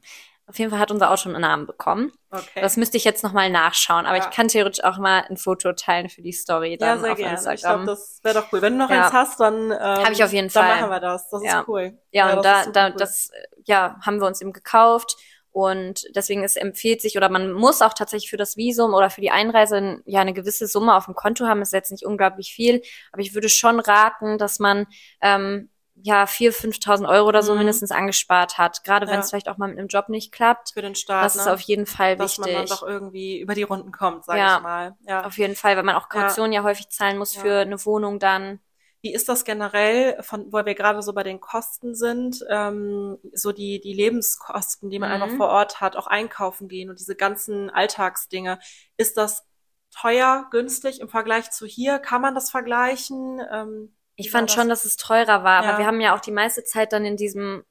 Auf 0.48 0.58
jeden 0.60 0.70
Fall 0.70 0.78
hat 0.78 0.92
unser 0.92 1.10
Auto 1.10 1.28
einen 1.28 1.40
Namen 1.40 1.66
bekommen. 1.66 2.12
Okay. 2.30 2.60
Das 2.60 2.76
müsste 2.76 2.96
ich 2.96 3.04
jetzt 3.04 3.24
nochmal 3.24 3.50
nachschauen, 3.50 4.06
aber 4.06 4.16
Ja. 4.18 4.24
ich 4.28 4.30
kann 4.34 4.46
theoretisch 4.46 4.84
auch 4.84 4.98
mal 4.98 5.24
ein 5.28 5.36
Foto 5.36 5.72
teilen 5.72 6.08
für 6.08 6.22
die 6.22 6.32
Story 6.32 6.72
ja, 6.72 6.76
dann 6.76 7.00
sehr 7.00 7.12
auf 7.12 7.18
gerne. 7.18 7.34
Ich 7.34 7.40
Instagram. 7.48 7.84
glaube, 7.84 7.86
das 7.86 8.20
wäre 8.22 8.34
doch 8.40 8.52
cool. 8.52 8.62
Wenn 8.62 8.74
du 8.74 8.78
noch 8.84 8.90
Ja. 8.90 9.04
eins 9.06 9.12
hast, 9.12 9.40
dann 9.40 9.72
ähm, 9.72 9.78
Hab 9.80 10.10
ich 10.12 10.22
auf 10.22 10.32
jeden 10.32 10.48
dann 10.48 10.64
Fall. 10.64 10.80
machen 10.80 10.90
wir 10.90 11.00
das. 11.00 11.28
Das 11.30 11.42
Ja. 11.42 11.60
ist 11.60 11.68
cool. 11.68 11.98
Ja, 12.12 12.30
und 12.36 12.44
das 12.44 12.66
da, 12.66 12.70
da, 12.70 12.86
cool. 12.88 12.94
das, 12.96 13.30
ja, 13.64 13.96
haben 14.06 14.20
wir 14.20 14.26
uns 14.28 14.40
eben 14.40 14.52
gekauft. 14.52 15.16
Und 15.50 16.02
deswegen 16.14 16.44
ist 16.44 16.56
empfiehlt 16.58 17.00
sich, 17.00 17.16
oder 17.16 17.30
man 17.30 17.50
muss 17.50 17.80
auch 17.80 17.94
tatsächlich 17.94 18.28
für 18.30 18.36
das 18.36 18.58
Visum 18.58 18.92
oder 18.92 19.08
für 19.08 19.22
die 19.22 19.30
Einreise 19.30 19.76
ein- 19.78 20.02
ja 20.04 20.20
eine 20.20 20.34
gewisse 20.34 20.66
Summe 20.66 20.94
auf 20.94 21.06
dem 21.06 21.14
Konto 21.14 21.46
haben. 21.46 21.62
Ist 21.62 21.72
jetzt 21.72 21.90
nicht 21.90 22.04
unglaublich 22.04 22.52
viel, 22.52 22.82
aber 23.10 23.22
ich 23.22 23.34
würde 23.34 23.48
schon 23.48 23.80
raten, 23.80 24.36
dass 24.36 24.58
man 24.58 24.86
ähm, 25.22 25.70
ja 26.02 26.24
4.000, 26.26 26.52
5.000 26.52 27.08
Euro 27.08 27.26
oder 27.28 27.42
so 27.42 27.52
Mhm. 27.52 27.58
mindestens 27.58 27.90
angespart 27.90 28.58
hat. 28.58 28.84
Gerade 28.84 29.06
wenn 29.06 29.14
Ja. 29.14 29.20
es 29.20 29.30
vielleicht 29.30 29.48
auch 29.48 29.56
mal 29.56 29.68
mit 29.68 29.78
einem 29.78 29.88
Job 29.88 30.08
nicht 30.08 30.30
klappt. 30.32 30.72
für 30.74 30.82
den 30.82 30.94
Start, 30.94 31.24
Das 31.24 31.36
ist 31.36 31.46
ne? 31.46 31.52
auf 31.52 31.60
jeden 31.60 31.86
Fall 31.86 32.16
dass 32.16 32.38
man 32.38 32.50
dann 32.50 32.62
wichtig. 32.62 32.78
doch 32.78 32.86
irgendwie 32.86 33.40
über 33.40 33.54
die 33.54 33.62
Runden 33.64 33.92
kommt, 33.92 34.24
sag 34.24 34.36
Ja. 34.38 34.56
ich 34.56 34.62
mal. 34.62 34.96
Ja. 35.00 35.24
Auf 35.24 35.38
jeden 35.38 35.56
Fall, 35.56 35.76
weil 35.76 35.82
man 35.84 35.96
auch 35.96 36.08
Kaution 36.08 36.52
ja, 36.52 36.62
häufig 36.62 36.88
zahlen 36.90 37.18
muss 37.18 37.34
Ja. 37.34 37.40
für 37.42 37.58
eine 37.60 37.82
Wohnung 37.84 38.18
dann. 38.18 38.60
Wie 39.02 39.12
ist 39.14 39.28
das 39.28 39.44
generell, 39.44 40.20
von, 40.22 40.46
wo 40.52 40.64
wir 40.64 40.74
gerade 40.74 41.00
so 41.02 41.12
bei 41.12 41.22
den 41.22 41.40
Kosten 41.40 41.94
sind, 41.94 42.44
ähm, 42.50 43.18
so 43.32 43.52
die, 43.52 43.80
die 43.80 43.92
Lebenskosten, 43.92 44.90
die 44.90 44.98
man 44.98 45.10
Mhm. 45.16 45.22
einfach 45.22 45.36
vor 45.36 45.48
Ort 45.48 45.80
hat, 45.80 45.96
auch 45.96 46.06
einkaufen 46.08 46.66
gehen 46.68 46.90
und 46.90 46.98
diese 46.98 47.14
ganzen 47.14 47.70
Alltagsdinge. 47.70 48.58
Ist 48.96 49.16
das 49.16 49.46
teuer, 49.94 50.46
günstig 50.50 51.00
im 51.00 51.08
Vergleich 51.08 51.50
zu 51.52 51.66
hier? 51.66 51.98
Kann 52.00 52.20
man 52.20 52.34
das 52.34 52.50
vergleichen? 52.50 53.40
Ähm, 53.52 53.96
Ich 54.16 54.30
fand 54.30 54.48
das? 54.48 54.54
schon, 54.54 54.68
dass 54.68 54.84
es 54.84 54.96
teurer 54.96 55.44
war, 55.44 55.58
aber 55.60 55.72
Ja. 55.72 55.78
wir 55.78 55.86
haben 55.86 56.00
ja 56.00 56.14
auch 56.14 56.20
die 56.20 56.32
meiste 56.32 56.64
Zeit 56.64 56.92
dann 56.92 57.04
in 57.04 57.16
diesem, 57.16 57.64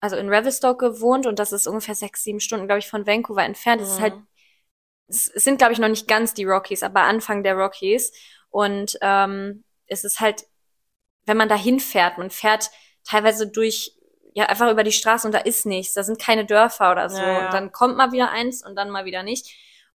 also 0.00 0.16
in 0.16 0.28
Revelstoke 0.28 0.84
gewohnt 0.84 1.26
und 1.26 1.38
das 1.38 1.52
ist 1.52 1.66
ungefähr 1.66 1.94
sechs, 1.94 2.24
sieben 2.24 2.40
Stunden, 2.40 2.66
glaube 2.66 2.80
ich, 2.80 2.88
von 2.88 3.06
Vancouver 3.06 3.44
entfernt. 3.44 3.80
Es 3.80 3.90
ist 3.90 3.98
Mhm. 3.98 4.02
halt, 4.02 4.14
es 5.08 5.26
es 5.30 5.44
sind, 5.44 5.58
glaube 5.58 5.72
ich, 5.72 5.78
noch 5.78 5.88
nicht 5.88 6.08
ganz 6.08 6.34
die 6.34 6.44
Rockies, 6.44 6.82
aber 6.82 7.02
Anfang 7.02 7.42
der 7.42 7.56
Rockies. 7.56 8.12
Und 8.50 8.98
ähm, 9.02 9.64
es 9.86 10.04
ist 10.04 10.20
halt, 10.20 10.44
wenn 11.26 11.36
man 11.36 11.48
da 11.48 11.56
hinfährt, 11.56 12.18
man 12.18 12.30
fährt 12.30 12.70
teilweise 13.04 13.48
durch, 13.48 13.92
ja, 14.34 14.46
einfach 14.46 14.70
über 14.70 14.84
die 14.84 14.92
Straße 14.92 15.26
und 15.28 15.32
da 15.32 15.38
ist 15.40 15.66
nichts, 15.66 15.94
da 15.94 16.02
sind 16.02 16.18
keine 16.20 16.44
Dörfer 16.46 16.92
oder 16.92 17.08
so. 17.10 17.16
Ja, 17.16 17.32
ja. 17.32 17.46
Und 17.46 17.54
dann 17.54 17.72
kommt 17.72 17.96
mal 17.96 18.12
wieder 18.12 18.30
eins 18.30 18.64
und 18.64 18.76
dann 18.76 18.90
mal 18.90 19.04
wieder 19.04 19.22
nicht. 19.22 19.54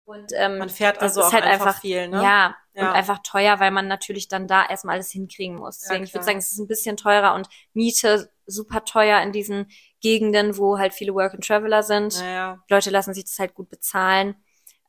Und 0.09 0.31
ähm, 0.33 0.57
Man 0.57 0.69
fährt 0.69 0.95
das 0.97 1.03
also 1.15 1.21
ist 1.21 1.27
auch 1.27 1.33
halt 1.33 1.43
einfach, 1.43 1.67
einfach- 1.67 1.81
viel, 1.81 2.07
ne? 2.07 2.23
ja, 2.23 2.55
Ja. 2.73 2.89
und 2.89 2.95
einfach 2.95 3.19
teuer, 3.19 3.59
weil 3.59 3.69
man 3.69 3.87
natürlich 3.87 4.27
dann 4.27 4.47
da 4.47 4.65
erstmal 4.65 4.95
alles 4.95 5.11
hinkriegen 5.11 5.55
muss. 5.55 5.79
Deswegen, 5.81 6.03
ich 6.03 6.13
würde 6.15 6.25
sagen, 6.25 6.39
es 6.39 6.51
ist 6.51 6.57
ein 6.57 6.67
bisschen 6.67 6.97
teurer 6.97 7.35
und 7.35 7.47
Miete 7.73 8.31
super 8.47 8.83
teuer 8.85 9.21
in 9.21 9.31
diesen 9.31 9.67
Gegenden, 10.01 10.57
wo 10.57 10.79
halt 10.79 10.93
viele 10.95 11.13
Work-and-Traveler 11.13 11.83
sind. 11.83 12.19
Naja. 12.21 12.57
Leute 12.71 12.89
lassen 12.89 13.13
sich 13.13 13.25
das 13.25 13.37
halt 13.37 13.53
gut 13.53 13.69
bezahlen. 13.69 14.35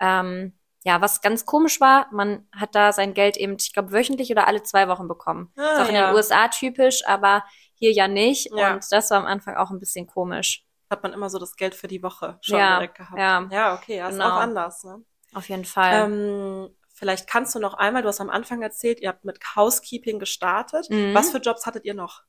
Ähm, 0.00 0.57
ja, 0.85 1.03
was 1.03 1.21
ganz 1.21 1.45
komisch 1.45 1.79
war, 1.83 2.07
man 2.11 2.49
hat 2.57 2.75
da 2.75 2.93
sein 2.95 3.12
Geld 3.12 3.37
eben, 3.37 3.57
ich 3.61 3.75
glaube, 3.75 3.93
wöchentlich 3.93 4.31
oder 4.31 4.47
alle 4.49 4.62
zwei 4.62 4.89
Wochen 4.89 5.06
bekommen. 5.06 5.52
Ah, 5.59 5.73
ist 5.75 5.80
auch 5.80 5.89
in 5.91 5.95
ja. 5.97 6.06
den 6.06 6.15
USA 6.17 6.49
typisch, 6.49 7.02
aber 7.06 7.45
hier 7.75 7.93
ja 7.93 8.09
nicht. 8.09 8.50
Ja. 8.56 8.73
Und 8.73 8.87
das 8.91 9.11
war 9.11 9.19
am 9.19 9.26
Anfang 9.26 9.56
auch 9.56 9.71
ein 9.71 9.78
bisschen 9.78 10.06
komisch. 10.06 10.65
Hat 10.89 11.02
man 11.02 11.13
immer 11.13 11.28
so 11.28 11.39
das 11.39 11.54
Geld 11.56 11.75
für 11.75 11.87
die 11.87 12.02
Woche 12.02 12.39
schon 12.41 12.59
Ja, 12.59 12.76
direkt 12.78 12.97
gehabt. 12.97 13.19
ja. 13.19 13.47
ja 13.50 13.75
okay, 13.75 13.99
ja, 13.99 14.09
ist 14.09 14.15
Genau. 14.15 14.26
auch 14.30 14.41
anders, 14.41 14.83
ne? 14.85 15.04
Auf 15.34 15.49
jeden 15.49 15.64
Fall. 15.64 16.04
Ähm, 16.10 16.76
vielleicht 16.93 17.28
kannst 17.28 17.54
du 17.54 17.58
noch 17.60 17.75
einmal, 17.75 18.02
du 18.02 18.08
hast 18.08 18.21
am 18.21 18.30
Anfang 18.30 18.62
erzählt, 18.62 19.00
ihr 19.00 19.08
habt 19.08 19.25
mit 19.25 19.38
Housekeeping 19.56 20.19
gestartet. 20.19 20.90
Mhm. 20.90 21.14
Was 21.14 21.30
für 21.30 21.38
Jobs 21.38 21.66
hattet 21.66 21.84
ihr 21.84 21.95
noch? 21.95 22.23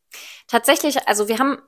Tatsächlich, 0.48 1.08
also 1.08 1.28
wir 1.28 1.40
haben 1.40 1.62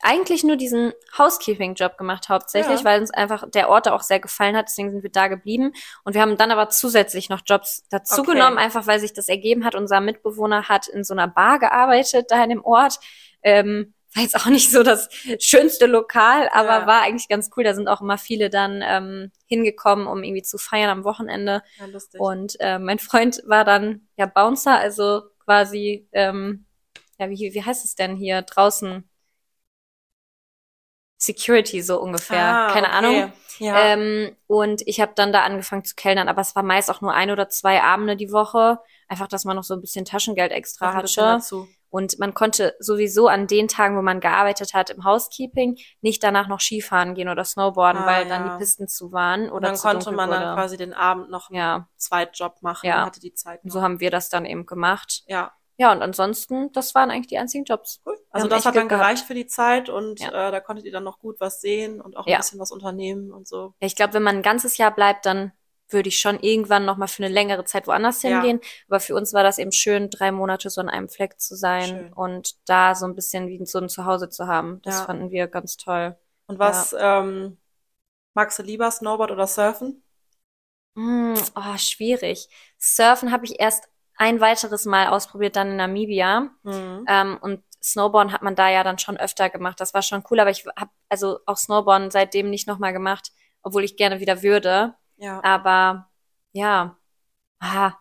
eigentlich 0.00 0.44
nur 0.44 0.56
diesen 0.56 0.92
Housekeeping-Job 1.18 1.98
gemacht 1.98 2.28
hauptsächlich, 2.28 2.80
Ja. 2.80 2.84
weil 2.84 3.00
uns 3.00 3.10
einfach 3.10 3.44
der 3.50 3.68
Ort 3.68 3.86
da 3.86 3.92
auch 3.94 4.02
sehr 4.02 4.20
gefallen 4.20 4.56
hat, 4.56 4.68
deswegen 4.68 4.92
sind 4.92 5.02
wir 5.02 5.10
da 5.10 5.26
geblieben. 5.26 5.72
Und 6.04 6.14
wir 6.14 6.20
haben 6.22 6.36
dann 6.36 6.52
aber 6.52 6.68
zusätzlich 6.70 7.28
noch 7.28 7.40
Jobs 7.44 7.84
dazu 7.90 8.22
Okay. 8.22 8.34
genommen, 8.34 8.58
einfach 8.58 8.86
weil 8.86 9.00
sich 9.00 9.12
das 9.12 9.28
ergeben 9.28 9.64
hat. 9.64 9.74
Unser 9.74 10.00
Mitbewohner 10.00 10.68
hat 10.68 10.86
in 10.86 11.02
so 11.02 11.14
einer 11.14 11.26
Bar 11.26 11.58
gearbeitet, 11.58 12.26
da 12.30 12.42
in 12.44 12.50
dem 12.50 12.64
Ort. 12.64 13.00
Ähm, 13.42 13.94
war 14.18 14.22
jetzt 14.24 14.36
auch 14.36 14.46
nicht 14.46 14.70
so 14.70 14.82
das 14.82 15.08
schönste 15.38 15.86
Lokal, 15.86 16.48
aber 16.52 16.80
Ja. 16.80 16.86
war 16.86 17.02
eigentlich 17.02 17.28
ganz 17.28 17.50
cool. 17.56 17.64
Da 17.64 17.74
sind 17.74 17.88
auch 17.88 18.00
immer 18.00 18.18
viele 18.18 18.50
dann 18.50 18.82
ähm, 18.84 19.30
hingekommen, 19.46 20.06
um 20.06 20.22
irgendwie 20.24 20.42
zu 20.42 20.58
feiern 20.58 20.90
am 20.90 21.04
Wochenende. 21.04 21.62
Ja, 21.78 21.86
lustig. 21.86 22.20
Und 22.20 22.56
äh, 22.60 22.78
mein 22.78 22.98
Freund 22.98 23.42
war 23.46 23.64
dann 23.64 24.08
ja 24.16 24.26
Bouncer, 24.26 24.76
also 24.78 25.22
quasi, 25.44 26.08
ähm, 26.12 26.66
ja, 27.18 27.30
wie, 27.30 27.54
wie 27.54 27.62
heißt 27.62 27.84
es 27.84 27.94
denn 27.94 28.16
hier 28.16 28.42
draußen? 28.42 29.08
Security 31.20 31.82
so 31.82 32.00
ungefähr, 32.00 32.38
Ah, 32.38 32.72
keine 32.72 32.86
okay. 32.88 32.96
Ahnung. 32.96 33.32
Ja. 33.58 33.86
Ähm, 33.88 34.36
und 34.46 34.82
ich 34.86 35.00
habe 35.00 35.12
dann 35.16 35.32
da 35.32 35.42
angefangen 35.42 35.84
zu 35.84 35.96
kellnern, 35.96 36.28
aber 36.28 36.40
es 36.40 36.54
war 36.54 36.62
meist 36.62 36.90
auch 36.90 37.00
nur 37.00 37.12
ein 37.12 37.30
oder 37.30 37.48
zwei 37.48 37.82
Abende 37.82 38.16
die 38.16 38.30
Woche. 38.30 38.78
Einfach, 39.08 39.26
dass 39.26 39.44
man 39.44 39.56
noch 39.56 39.64
so 39.64 39.74
ein 39.74 39.80
bisschen 39.80 40.04
Taschengeld 40.04 40.52
extra 40.52 40.94
hatte. 40.94 41.38
Und 41.90 42.18
man 42.18 42.34
konnte 42.34 42.74
sowieso 42.78 43.28
an 43.28 43.46
den 43.46 43.68
Tagen, 43.68 43.96
wo 43.96 44.02
man 44.02 44.20
gearbeitet 44.20 44.74
hat 44.74 44.90
im 44.90 45.04
Housekeeping, 45.04 45.78
nicht 46.00 46.22
danach 46.22 46.48
noch 46.48 46.60
Skifahren 46.60 47.14
gehen 47.14 47.28
oder 47.28 47.44
Snowboarden, 47.44 48.02
Ah, 48.02 48.06
weil 48.06 48.28
dann 48.28 48.46
ja. 48.46 48.52
die 48.52 48.58
Pisten 48.58 48.88
zu 48.88 49.12
waren 49.12 49.44
Und 49.44 49.52
oder 49.52 49.68
dann 49.68 49.76
zu 49.76 49.82
konnte 49.82 50.12
man 50.12 50.28
wurde. 50.30 50.40
dann 50.40 50.54
quasi 50.56 50.76
den 50.76 50.92
Abend 50.94 51.30
noch 51.30 51.48
einen 51.50 51.58
ja, 51.58 51.88
Zweitjob 51.96 52.62
machen 52.62 52.86
Ja. 52.86 53.00
und 53.00 53.06
hatte 53.06 53.20
die 53.20 53.32
Zeit 53.34 53.60
und 53.62 53.68
noch. 53.68 53.74
so 53.74 53.82
haben 53.82 54.00
wir 54.00 54.10
das 54.10 54.28
dann 54.28 54.44
eben 54.44 54.66
gemacht. 54.66 55.22
ja, 55.26 55.52
Ja, 55.80 55.92
und 55.92 56.02
ansonsten, 56.02 56.72
das 56.72 56.94
waren 56.94 57.10
eigentlich 57.10 57.28
die 57.28 57.38
einzigen 57.38 57.64
Jobs. 57.64 58.00
cool. 58.04 58.16
Also 58.30 58.46
das 58.48 58.66
hat 58.66 58.76
dann 58.76 58.88
gehabt. 58.88 59.02
gereicht 59.04 59.24
für 59.26 59.34
die 59.34 59.46
Zeit 59.46 59.88
und 59.88 60.20
Ja. 60.20 60.48
äh, 60.48 60.52
da 60.52 60.60
konntet 60.60 60.84
ihr 60.84 60.92
dann 60.92 61.04
noch 61.04 61.18
gut 61.18 61.36
was 61.40 61.60
sehen 61.62 62.00
und 62.00 62.16
auch 62.16 62.26
ein 62.26 62.36
bisschen 62.36 62.58
was 62.60 62.70
unternehmen 62.72 63.32
und 63.32 63.48
so. 63.48 63.74
Ja, 63.80 63.86
ich 63.86 63.96
glaube, 63.96 64.12
wenn 64.14 64.22
man 64.22 64.36
ein 64.36 64.42
ganzes 64.42 64.76
Jahr 64.76 64.90
bleibt, 64.94 65.24
dann 65.24 65.52
würde 65.90 66.08
ich 66.08 66.18
schon 66.20 66.38
irgendwann 66.40 66.84
noch 66.84 66.96
mal 66.96 67.06
für 67.06 67.22
eine 67.24 67.32
längere 67.32 67.64
Zeit 67.64 67.86
woanders 67.86 68.22
Ja. 68.22 68.30
hingehen. 68.30 68.60
Aber 68.88 69.00
für 69.00 69.14
uns 69.14 69.32
war 69.32 69.42
das 69.42 69.58
eben 69.58 69.72
schön, 69.72 70.10
drei 70.10 70.32
Monate 70.32 70.70
so 70.70 70.80
an 70.80 70.88
einem 70.88 71.08
Fleck 71.08 71.40
zu 71.40 71.56
sein 71.56 71.88
Schön. 71.88 72.12
und 72.12 72.56
da 72.68 72.94
so 72.94 73.06
ein 73.06 73.14
bisschen 73.14 73.48
wie 73.48 73.64
so 73.64 73.78
ein 73.78 73.88
Zuhause 73.88 74.28
zu 74.28 74.46
haben. 74.46 74.80
Das 74.82 75.00
Ja. 75.00 75.04
fanden 75.06 75.30
wir 75.30 75.46
ganz 75.48 75.76
toll. 75.76 76.16
Und 76.46 76.58
was 76.58 76.94
ähm, 76.98 77.58
magst 78.34 78.58
du 78.58 78.62
lieber, 78.62 78.90
Snowboard 78.90 79.30
oder 79.30 79.46
Surfen? 79.46 80.02
Mm, 80.94 81.34
oh, 81.54 81.76
schwierig. 81.76 82.48
Surfen 82.78 83.32
habe 83.32 83.44
ich 83.44 83.60
erst 83.60 83.88
ein 84.16 84.40
weiteres 84.40 84.84
Mal 84.84 85.08
ausprobiert, 85.08 85.56
dann 85.56 85.70
in 85.70 85.76
Namibia. 85.76 86.50
Mhm. 86.64 87.04
Ähm, 87.08 87.38
und 87.40 87.62
Snowboarden 87.82 88.32
hat 88.32 88.42
man 88.42 88.56
da 88.56 88.68
ja 88.68 88.82
dann 88.82 88.98
schon 88.98 89.16
öfter 89.16 89.48
gemacht. 89.50 89.78
Das 89.80 89.94
war 89.94 90.02
schon 90.02 90.24
cool, 90.30 90.40
aber 90.40 90.50
ich 90.50 90.66
habe 90.76 90.90
also 91.08 91.38
auch 91.46 91.56
Snowboarden 91.56 92.10
seitdem 92.10 92.50
nicht 92.50 92.66
nochmal 92.66 92.92
gemacht, 92.92 93.30
obwohl 93.62 93.84
ich 93.84 93.96
gerne 93.96 94.18
wieder 94.20 94.42
würde. 94.42 94.94
Ja. 95.18 95.42
Aber 95.44 96.08
ja, 96.52 96.96
ah, 97.60 97.92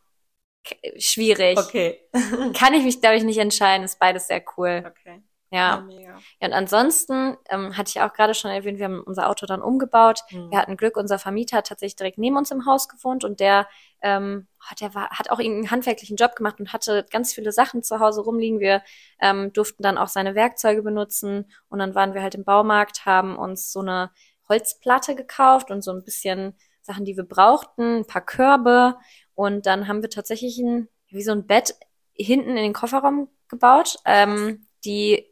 schwierig. 0.98 1.58
Okay. 1.58 2.00
Kann 2.58 2.74
ich 2.74 2.84
mich, 2.84 3.02
glaube 3.02 3.18
ich, 3.18 3.24
nicht 3.24 3.40
entscheiden. 3.40 3.84
Ist 3.84 4.00
beides 4.00 4.28
sehr 4.28 4.44
cool. 4.58 4.84
okay. 4.88 5.22
Ja. 5.50 5.80
mega. 5.80 6.20
ja 6.42 6.48
und 6.48 6.54
ansonsten 6.54 7.38
ähm, 7.50 7.78
hatte 7.78 7.90
ich 7.90 8.02
auch 8.02 8.12
gerade 8.12 8.34
schon 8.34 8.52
erwähnt, 8.52 8.80
wir 8.80 8.86
haben 8.86 9.02
unser 9.02 9.30
Auto 9.30 9.46
dann 9.46 9.62
umgebaut. 9.62 10.20
Mhm. 10.30 10.52
Wir 10.52 10.58
hatten 10.58 10.76
Glück, 10.76 10.98
unser 10.98 11.20
Vermieter 11.20 11.58
hat 11.58 11.68
tatsächlich 11.68 11.96
direkt 11.96 12.18
neben 12.18 12.36
uns 12.36 12.52
im 12.52 12.66
Haus 12.66 12.90
gewohnt 12.90 13.24
und 13.24 13.40
der, 13.40 13.68
ähm, 14.02 14.48
oh, 14.60 14.76
der 14.82 14.94
war, 14.94 15.10
hat 15.10 15.30
auch 15.30 15.40
irgendeinen 15.40 15.72
handwerklichen 15.72 16.18
Job 16.18 16.36
gemacht 16.36 16.60
und 16.60 16.74
hatte 16.74 17.06
ganz 17.10 17.34
viele 17.34 17.54
Sachen 17.54 17.82
zu 17.82 18.00
Hause 18.00 18.22
rumliegen. 18.22 18.60
Wir 18.60 18.84
ähm, 19.22 19.54
durften 19.54 19.84
dann 19.84 19.98
auch 19.98 20.10
seine 20.10 20.36
Werkzeuge 20.36 20.82
benutzen 20.82 21.50
und 21.70 21.80
dann 21.80 21.96
waren 21.96 22.14
wir 22.14 22.22
halt 22.22 22.36
im 22.36 22.44
Baumarkt, 22.44 23.06
haben 23.06 23.38
uns 23.38 23.72
so 23.72 23.80
eine 23.80 24.12
Holzplatte 24.50 25.16
gekauft 25.16 25.72
und 25.72 25.82
so 25.82 25.92
ein 25.92 26.04
bisschen 26.04 26.58
Sachen, 26.88 27.06
die 27.06 27.16
wir 27.18 27.24
brauchten, 27.26 28.00
ein 28.00 28.08
paar 28.08 28.26
Körbe 28.26 28.98
und 29.36 29.66
dann 29.66 29.88
haben 29.88 30.02
wir 30.02 30.10
tatsächlich 30.10 30.58
ein, 30.60 30.88
wie 31.10 31.22
so 31.24 31.32
ein 31.32 31.46
Bett 31.46 31.76
hinten 32.14 32.50
in 32.52 32.56
den 32.58 32.74
Kofferraum 32.74 33.30
gebaut. 33.50 33.98
Ähm, 34.06 34.66
die, 34.86 35.26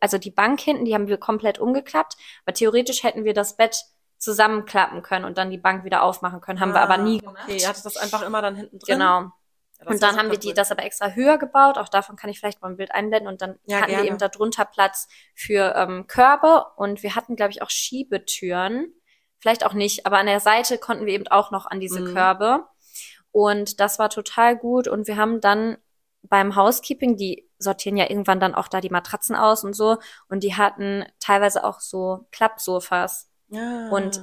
also 0.00 0.18
die 0.18 0.30
Bank 0.30 0.60
hinten, 0.60 0.84
die 0.84 0.94
haben 0.94 1.08
wir 1.08 1.18
komplett 1.18 1.58
umgeklappt, 1.58 2.16
aber 2.44 2.54
theoretisch 2.54 3.02
hätten 3.02 3.24
wir 3.24 3.34
das 3.34 3.56
Bett 3.56 3.84
zusammenklappen 4.18 5.02
können 5.02 5.24
und 5.24 5.38
dann 5.38 5.50
die 5.50 5.58
Bank 5.58 5.84
wieder 5.84 6.02
aufmachen 6.02 6.40
können, 6.40 6.60
haben 6.60 6.74
wir 6.74 6.80
aber 6.80 6.98
nie 6.98 7.18
gemacht. 7.18 7.36
Ah, 7.40 7.44
Okay, 7.46 7.58
ihr 7.60 7.68
hattet 7.68 7.84
das 7.84 7.96
einfach 7.96 8.22
immer 8.22 8.42
dann 8.42 8.56
hinten 8.56 8.78
drin. 8.78 8.94
Genau. 8.98 9.30
Ja, 9.80 9.86
Und 9.86 10.02
dann 10.02 10.16
haben 10.16 10.30
wir 10.32 10.38
die 10.38 10.54
das 10.54 10.72
aber 10.72 10.82
extra 10.84 11.10
höher 11.10 11.38
gebaut. 11.38 11.78
Auch 11.78 11.88
davon 11.88 12.16
kann 12.16 12.28
ich 12.30 12.40
vielleicht 12.40 12.60
mal 12.60 12.68
ein 12.68 12.76
Bild 12.76 12.90
einblenden. 12.92 13.28
Und 13.28 13.40
dann 13.42 13.60
Ja, 13.66 13.76
hatten 13.76 13.90
gerne. 13.90 14.02
wir 14.02 14.08
eben 14.08 14.18
darunter 14.18 14.64
Platz 14.64 15.06
für 15.36 15.72
ähm, 15.76 16.08
Körbe 16.08 16.64
und 16.76 17.04
wir 17.04 17.14
hatten, 17.14 17.36
glaube 17.36 17.52
ich, 17.52 17.62
auch 17.62 17.70
Schiebetüren. 17.70 18.92
Vielleicht 19.40 19.64
auch 19.64 19.72
nicht, 19.74 20.06
aber 20.06 20.18
an 20.18 20.26
der 20.26 20.40
Seite 20.40 20.78
konnten 20.78 21.06
wir 21.06 21.14
eben 21.14 21.28
auch 21.28 21.50
noch 21.50 21.66
an 21.66 21.80
diese 21.80 22.00
Mhm. 22.00 22.14
Körbe. 22.14 22.64
Und 23.32 23.80
das 23.80 23.98
war 23.98 24.10
total 24.10 24.56
gut. 24.56 24.88
Und 24.88 25.06
wir 25.06 25.16
haben 25.16 25.40
dann 25.40 25.76
beim 26.22 26.56
Housekeeping, 26.56 27.16
die 27.16 27.48
sortieren 27.58 27.96
ja 27.96 28.08
irgendwann 28.10 28.40
dann 28.40 28.54
auch 28.54 28.68
da 28.68 28.80
die 28.80 28.90
Matratzen 28.90 29.36
aus 29.36 29.64
und 29.64 29.74
so. 29.74 29.98
Und 30.28 30.42
die 30.42 30.54
hatten 30.56 31.04
teilweise 31.20 31.64
auch 31.64 31.80
so 31.80 32.26
Klappsofas. 32.32 33.30
Ja. 33.48 33.88
Und 33.90 34.20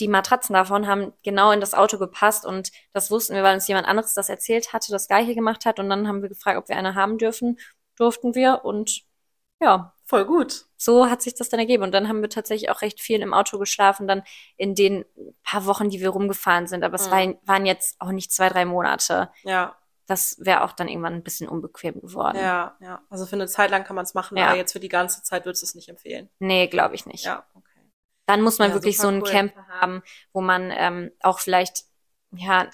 Die 0.00 0.06
Matratzen 0.06 0.52
davon 0.54 0.86
haben 0.86 1.12
genau 1.24 1.50
in 1.50 1.60
das 1.60 1.74
Auto 1.74 1.98
gepasst 1.98 2.46
und 2.46 2.70
das 2.92 3.10
wussten 3.10 3.34
wir, 3.34 3.42
weil 3.42 3.54
uns 3.54 3.66
jemand 3.66 3.88
anderes 3.88 4.14
das 4.14 4.28
erzählt 4.28 4.72
hatte, 4.72 4.92
das 4.92 5.08
gleiche 5.08 5.34
gemacht 5.34 5.66
hat. 5.66 5.80
Und 5.80 5.90
dann 5.90 6.06
haben 6.06 6.22
wir 6.22 6.28
gefragt, 6.28 6.56
ob 6.56 6.68
wir 6.68 6.76
eine 6.76 6.94
haben 6.94 7.18
dürfen. 7.18 7.58
Durften 7.96 8.36
wir. 8.36 8.64
Und 8.64 9.00
ja, 9.60 9.94
voll 10.04 10.24
gut. 10.24 10.66
so 10.76 11.10
hat 11.10 11.20
sich 11.22 11.34
das 11.34 11.48
dann 11.48 11.60
ergeben. 11.60 11.82
Und 11.82 11.92
dann 11.92 12.08
haben 12.08 12.22
wir 12.22 12.28
tatsächlich 12.30 12.70
auch 12.70 12.82
recht 12.82 13.00
viel 13.00 13.20
im 13.20 13.34
Auto 13.34 13.58
geschlafen, 13.58 14.06
dann 14.08 14.22
in 14.56 14.74
den 14.74 15.04
paar 15.42 15.66
Wochen, 15.66 15.90
die 15.90 16.00
wir 16.00 16.10
rumgefahren 16.10 16.66
sind. 16.66 16.84
Aber 16.84 16.94
es 16.94 17.06
Mhm. 17.08 17.10
war, 17.10 17.34
waren 17.46 17.66
jetzt 17.66 18.00
auch 18.00 18.10
nicht 18.12 18.32
zwei, 18.32 18.48
drei 18.48 18.64
Monate. 18.64 19.30
Ja, 19.42 19.76
Das 20.06 20.36
wäre 20.40 20.62
auch 20.62 20.72
dann 20.72 20.88
irgendwann 20.88 21.12
ein 21.12 21.22
bisschen 21.22 21.48
unbequem 21.48 22.00
geworden. 22.00 22.38
ja, 22.38 22.76
ja. 22.80 23.02
Also 23.10 23.26
für 23.26 23.34
eine 23.36 23.46
Zeit 23.46 23.70
lang 23.70 23.84
kann 23.84 23.94
man 23.96 24.04
es 24.06 24.14
machen, 24.14 24.38
Ja. 24.38 24.46
aber 24.48 24.56
jetzt 24.56 24.72
für 24.72 24.80
die 24.80 24.88
ganze 24.88 25.22
Zeit 25.22 25.44
würdest 25.44 25.62
du 25.62 25.66
es 25.66 25.74
nicht 25.74 25.90
empfehlen. 25.90 26.30
Nee, 26.38 26.66
glaube 26.68 26.94
ich 26.94 27.04
nicht. 27.04 27.24
Ja, 27.26 27.44
okay. 27.52 27.90
Dann 28.24 28.40
muss 28.40 28.58
man 28.58 28.70
Ja, 28.70 28.74
wirklich 28.76 28.96
so 28.96 29.08
einen 29.08 29.20
cool. 29.22 29.28
Camper 29.30 29.66
haben, 29.68 30.02
wo 30.32 30.40
man 30.40 30.70
ähm, 30.74 31.10
auch 31.20 31.40
vielleicht 31.40 31.84
ja 32.32 32.70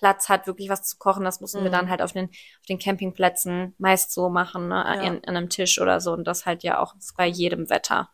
Platz 0.00 0.28
hat, 0.28 0.46
wirklich 0.46 0.68
was 0.70 0.82
zu 0.82 0.96
kochen. 0.98 1.24
Das 1.24 1.40
wir 1.62 1.68
Mhm. 1.70 1.74
dann 1.74 1.90
halt 1.90 2.02
auf 2.02 2.12
den, 2.12 2.26
auf 2.26 2.66
den 2.68 2.78
Campingplätzen 2.78 3.74
meist 3.78 4.12
so 4.12 4.30
machen, 4.30 4.68
ne? 4.68 4.74
Ja. 4.76 5.00
An, 5.02 5.20
an 5.26 5.36
einem 5.36 5.48
Tisch 5.50 5.80
oder 5.80 6.00
so. 6.00 6.12
Und 6.12 6.24
das 6.24 6.46
halt 6.46 6.62
ja 6.62 6.80
auch 6.80 6.94
bei 7.16 7.26
jedem 7.26 7.70
Wetter. 7.70 8.10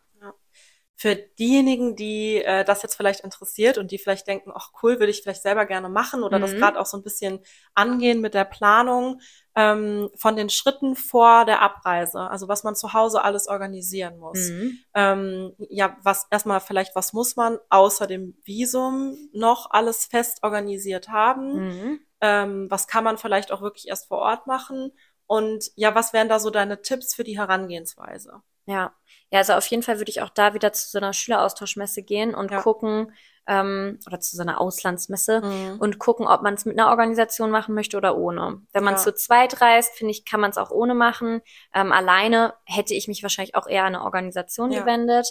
Für 0.99 1.15
diejenigen, 1.15 1.95
die 1.95 2.43
äh, 2.43 2.63
das 2.65 2.81
jetzt 2.81 2.95
vielleicht 2.95 3.19
interessiert 3.19 3.77
und 3.77 3.91
die 3.91 3.99
vielleicht 3.99 4.25
denken, 4.25 4.51
ach 4.53 4.71
cool, 4.81 4.97
würde 4.99 5.11
ich 5.11 5.21
vielleicht 5.21 5.43
selber 5.43 5.67
gerne 5.67 5.89
machen 5.89 6.23
oder 6.23 6.39
das 6.39 6.53
Mhm. 6.53 6.57
gerade 6.57 6.79
auch 6.79 6.87
so 6.87 6.97
ein 6.97 7.03
bisschen 7.03 7.39
angehen 7.75 8.19
mit 8.19 8.33
der 8.33 8.45
Planung 8.45 9.21
ähm, 9.55 10.09
von 10.15 10.35
den 10.35 10.49
Schritten 10.49 10.95
vor 10.95 11.45
der 11.45 11.61
Abreise, 11.61 12.21
also 12.21 12.47
was 12.47 12.63
man 12.63 12.75
zu 12.75 12.93
Hause 12.93 13.23
alles 13.23 13.47
organisieren 13.47 14.17
muss. 14.17 14.49
Mhm. 14.49 14.79
Ähm, 14.95 15.53
ja, 15.69 15.95
was 16.01 16.25
erstmal 16.31 16.61
vielleicht, 16.61 16.95
was 16.95 17.13
muss 17.13 17.35
man 17.35 17.59
außer 17.69 18.07
dem 18.07 18.35
Visum 18.43 19.17
noch 19.33 19.69
alles 19.69 20.05
fest 20.05 20.39
organisiert 20.41 21.09
haben? 21.09 21.53
Mhm. 21.53 21.99
Ähm, 22.21 22.67
was 22.71 22.87
kann 22.87 23.03
man 23.03 23.19
vielleicht 23.19 23.51
auch 23.51 23.61
wirklich 23.61 23.87
erst 23.87 24.07
vor 24.07 24.17
Ort 24.17 24.47
machen? 24.47 24.91
Und 25.27 25.71
ja, 25.75 25.93
was 25.93 26.13
wären 26.13 26.29
da 26.29 26.39
so 26.39 26.49
deine 26.49 26.81
Tipps 26.81 27.13
für 27.13 27.23
die 27.23 27.37
Herangehensweise? 27.37 28.41
Ja. 28.67 28.93
Ja, 29.31 29.39
also 29.39 29.53
auf 29.53 29.65
jeden 29.67 29.83
Fall 29.83 29.97
würde 29.97 30.09
ich 30.11 30.21
auch 30.21 30.29
da 30.29 30.53
wieder 30.53 30.71
zu 30.71 30.89
so 30.89 30.97
einer 30.99 31.11
Schüleraustauschmesse 31.13 32.03
gehen 32.03 32.33
und 32.35 32.51
Ja. 32.51 32.61
gucken, 32.61 33.11
ähm, 33.49 33.99
oder 34.05 34.19
zu 34.19 34.35
so 34.35 34.41
einer 34.41 34.59
Auslandsmesse 34.61 35.41
Mhm. 35.41 35.79
und 35.79 35.99
gucken, 35.99 36.27
ob 36.27 36.41
man 36.43 36.53
es 36.53 36.65
mit 36.65 36.77
einer 36.77 36.89
Organisation 36.89 37.49
machen 37.49 37.73
möchte 37.75 37.97
oder 37.97 38.17
ohne. 38.17 38.61
Wenn 38.73 38.83
man 38.83 38.95
Ja. 38.95 38.99
zu 38.99 39.13
zweit 39.15 39.61
reist, 39.61 39.93
finde 39.97 40.11
ich, 40.11 40.25
kann 40.25 40.39
man 40.41 40.51
es 40.51 40.57
auch 40.57 40.69
ohne 40.69 40.93
machen. 40.95 41.41
Ähm, 41.73 41.91
alleine 41.91 42.53
hätte 42.65 42.93
ich 42.93 43.07
mich 43.07 43.23
wahrscheinlich 43.23 43.55
auch 43.55 43.67
eher 43.67 43.83
an 43.85 43.95
eine 43.95 44.03
Organisation 44.03 44.71
Ja. 44.71 44.81
gewendet. 44.81 45.27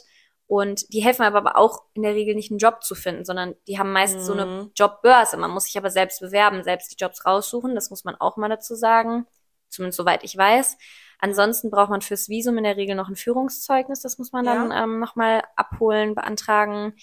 Und 0.48 0.92
die 0.94 1.00
helfen 1.00 1.22
aber 1.22 1.56
auch 1.56 1.82
in 1.94 2.02
der 2.02 2.14
Regel 2.14 2.34
nicht, 2.36 2.50
einen 2.50 2.58
Job 2.58 2.82
zu 2.84 2.94
finden, 2.94 3.24
sondern 3.24 3.54
die 3.66 3.78
haben 3.78 3.92
meist 3.92 4.20
so 4.20 4.32
eine 4.32 4.46
Mhm. 4.46 4.70
Jobbörse. 4.76 5.36
Man 5.36 5.50
muss 5.50 5.64
sich 5.64 5.76
aber 5.76 5.90
selbst 5.90 6.20
bewerben, 6.20 6.62
selbst 6.62 6.92
die 6.92 6.96
Jobs 7.02 7.26
raussuchen. 7.26 7.74
Das 7.74 7.90
muss 7.90 8.04
man 8.04 8.14
auch 8.14 8.36
mal 8.36 8.48
dazu 8.48 8.74
sagen. 8.76 9.26
Zumindest 9.68 9.96
soweit 9.98 10.22
ich 10.22 10.36
weiß. 10.38 10.78
Ansonsten 11.18 11.70
braucht 11.70 11.90
man 11.90 12.02
fürs 12.02 12.28
Visum 12.28 12.58
in 12.58 12.64
der 12.64 12.76
Regel 12.76 12.94
noch 12.94 13.08
ein 13.08 13.16
Führungszeugnis. 13.16 14.02
Das 14.02 14.18
muss 14.18 14.32
man 14.32 14.44
dann 14.44 14.72
ähm, 14.72 14.98
nochmal 14.98 15.42
abholen, 15.56 16.14
beantragen. 16.14 16.94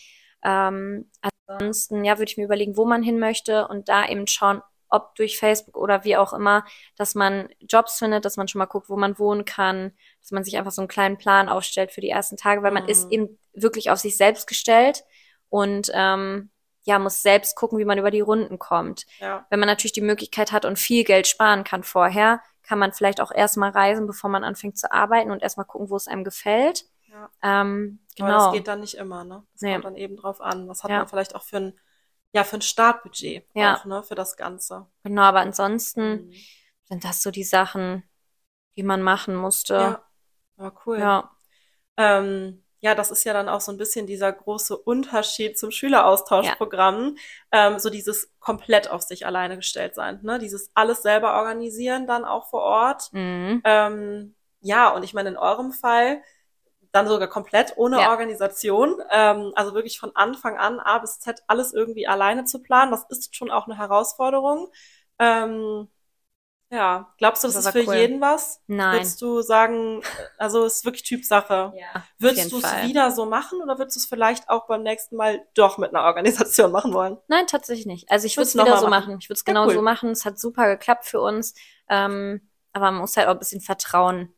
Ähm, 0.43 1.09
ansonsten, 1.47 2.03
ja, 2.03 2.17
würde 2.17 2.29
ich 2.29 2.37
mir 2.37 2.45
überlegen, 2.45 2.77
wo 2.77 2.85
man 2.85 3.03
hin 3.03 3.19
möchte 3.19 3.67
und 3.67 3.89
da 3.89 4.05
eben 4.07 4.27
schauen, 4.27 4.61
ob 4.89 5.15
durch 5.15 5.39
Facebook 5.39 5.75
oder 5.75 6.03
wie 6.03 6.17
auch 6.17 6.33
immer, 6.33 6.65
dass 6.97 7.15
man 7.15 7.49
Jobs 7.59 7.97
findet, 7.97 8.25
dass 8.25 8.37
man 8.37 8.47
schon 8.47 8.59
mal 8.59 8.65
guckt, 8.65 8.89
wo 8.89 8.95
man 8.95 9.17
wohnen 9.17 9.43
kann, 9.43 9.93
dass 10.21 10.31
man 10.31 10.43
sich 10.43 10.57
einfach 10.57 10.71
so 10.71 10.81
einen 10.81 10.87
kleinen 10.87 11.17
Plan 11.17 11.49
aufstellt 11.49 11.91
für 11.91 12.01
die 12.01 12.09
ersten 12.09 12.37
Tage, 12.37 12.61
weil 12.61 12.71
man 12.71 12.83
Mhm. 12.83 12.89
ist 12.89 13.11
eben 13.11 13.39
wirklich 13.53 13.89
auf 13.89 13.97
sich 13.97 14.15
selbst 14.17 14.45
gestellt 14.45 15.03
und 15.49 15.89
ähm, 15.95 16.51
ja, 16.83 16.99
muss 16.99 17.23
selbst 17.23 17.55
gucken, 17.55 17.79
wie 17.79 17.85
man 17.85 17.97
über 17.97 18.11
die 18.11 18.19
Runden 18.19 18.59
kommt. 18.59 19.05
Ja. 19.19 19.47
Wenn 19.49 19.59
man 19.59 19.67
natürlich 19.67 19.93
die 19.93 20.01
Möglichkeit 20.01 20.51
hat 20.51 20.65
und 20.65 20.77
viel 20.77 21.03
Geld 21.03 21.25
sparen 21.27 21.63
kann 21.63 21.83
vorher, 21.83 22.41
kann 22.73 22.79
man 22.79 22.91
vielleicht 22.91 23.21
auch 23.21 23.29
erstmal 23.31 23.69
reisen, 23.69 24.07
bevor 24.07 24.31
man 24.31 24.43
anfängt 24.43 24.79
zu 24.79 24.91
arbeiten 24.91 25.29
und 25.29 25.43
erstmal 25.43 25.67
gucken, 25.67 25.91
wo 25.91 25.95
es 25.95 26.07
einem 26.07 26.23
gefällt. 26.23 26.85
Ja. 27.05 27.29
Ähm, 27.43 27.99
Aber 28.17 28.27
genau. 28.29 28.45
das 28.45 28.51
geht 28.51 28.67
dann 28.67 28.79
nicht 28.79 28.95
immer, 28.95 29.23
ne? 29.23 29.45
Das 29.53 29.61
Nee. 29.61 29.73
kommt 29.73 29.85
dann 29.85 29.95
eben 29.95 30.15
drauf 30.17 30.41
an. 30.41 30.67
Was 30.67 30.83
hat 30.83 30.89
Ja. 30.89 30.97
man 30.97 31.07
vielleicht 31.07 31.35
auch 31.35 31.43
für 31.43 31.57
ein, 31.57 31.79
ja, 32.31 32.43
für 32.43 32.55
ein 32.57 32.63
Startbudget 32.63 33.45
Ja. 33.53 33.75
auch, 33.75 33.85
ne, 33.85 34.01
für 34.01 34.15
das 34.15 34.37
Ganze. 34.37 34.87
Genau, 35.03 35.21
aber 35.21 35.41
ansonsten 35.41 36.25
Mhm. 36.29 36.33
sind 36.85 37.03
das 37.03 37.21
so 37.21 37.29
die 37.29 37.43
Sachen, 37.43 38.01
die 38.75 38.81
man 38.81 39.03
machen 39.03 39.35
musste. 39.35 39.75
Ja. 39.75 40.03
Ja, 40.57 40.73
cool. 40.87 40.97
Ja. 40.97 41.29
Ähm, 41.97 42.63
ja, 42.83 42.95
das 42.95 43.11
ist 43.11 43.23
ja 43.23 43.31
dann 43.31 43.47
auch 43.47 43.61
so 43.61 43.71
ein 43.71 43.77
bisschen 43.77 44.07
dieser 44.07 44.29
große 44.33 44.75
Unterschied 44.77 45.57
zum 45.57 45.71
Schüleraustauschprogramm. 45.71 47.15
Ähm, 47.53 47.79
so 47.79 47.89
dieses 47.89 48.29
komplett 48.41 48.91
auf 48.91 49.01
sich 49.03 49.25
alleine 49.25 49.55
gestellt 49.55 49.95
sein, 49.95 50.19
ne? 50.21 50.37
Dieses 50.37 50.69
alles 50.73 51.01
selber 51.01 51.35
organisieren 51.37 52.07
dann 52.07 52.25
auch 52.25 52.49
vor 52.49 52.61
Ort. 52.61 53.13
Mhm. 53.13 53.61
Ähm, 53.63 54.35
ja, 54.59 54.89
und 54.89 55.03
ich 55.03 55.13
meine, 55.13 55.29
in 55.29 55.37
eurem 55.37 55.71
Fall 55.71 56.21
dann 56.91 57.07
sogar 57.07 57.29
komplett 57.29 57.71
ohne 57.77 58.01
Ja. 58.01 58.09
Organisation. 58.09 59.01
Ähm, 59.09 59.53
also 59.55 59.73
wirklich 59.73 59.97
von 59.97 60.13
Anfang 60.13 60.57
an 60.57 60.81
A 60.81 60.97
bis 60.99 61.21
Z 61.21 61.41
alles 61.47 61.73
irgendwie 61.73 62.05
alleine 62.05 62.43
zu 62.43 62.61
planen. 62.61 62.91
Das 62.91 63.05
ist 63.07 63.33
schon 63.33 63.49
auch 63.49 63.65
eine 63.65 63.77
Herausforderung. 63.77 64.67
Ähm, 65.19 65.87
ja, 66.73 67.13
glaubst 67.17 67.43
du, 67.43 67.47
das, 67.47 67.55
Das 67.55 67.65
ist 67.67 67.71
für 67.71 67.87
cool. 67.87 67.95
jeden 67.95 68.19
was? 68.21 68.61
Nein. 68.67 68.95
Würdest 68.95 69.21
du 69.21 69.41
sagen, 69.41 70.01
also 70.37 70.65
es 70.65 70.77
ist 70.77 70.85
wirklich 70.85 71.03
Typsache. 71.03 71.73
Ja, 71.75 72.03
Würdest 72.17 72.51
du 72.51 72.57
es 72.57 72.63
wieder 72.87 73.11
so 73.11 73.25
machen 73.25 73.61
oder 73.61 73.77
würdest 73.77 73.95
du 73.95 73.99
es 73.99 74.05
vielleicht 74.07 74.49
auch 74.49 74.65
beim 74.67 74.81
nächsten 74.83 75.15
Mal 75.15 75.45
doch 75.53 75.77
mit 75.77 75.89
einer 75.93 76.03
Organisation 76.05 76.71
machen 76.71 76.93
wollen? 76.93 77.17
Nein, 77.27 77.45
tatsächlich 77.47 77.85
nicht. 77.85 78.09
Also 78.09 78.25
ich 78.25 78.37
würde 78.37 78.47
es 78.47 78.53
wieder 78.55 78.77
so 78.77 78.87
machen? 78.87 79.09
machen. 79.11 79.17
Ich 79.19 79.29
würde 79.29 79.37
es 79.39 79.43
Ja, 79.45 79.53
genau 79.53 79.67
cool. 79.67 79.73
so 79.75 79.81
machen. 79.81 80.09
Es 80.11 80.25
hat 80.25 80.39
super 80.39 80.67
geklappt 80.67 81.05
für 81.05 81.21
uns. 81.21 81.53
Ähm, 81.89 82.49
aber 82.71 82.85
man 82.91 83.01
muss 83.01 83.15
halt 83.17 83.27
auch 83.27 83.33
ein 83.33 83.39
bisschen 83.39 83.61
Vertrauen 83.61 84.33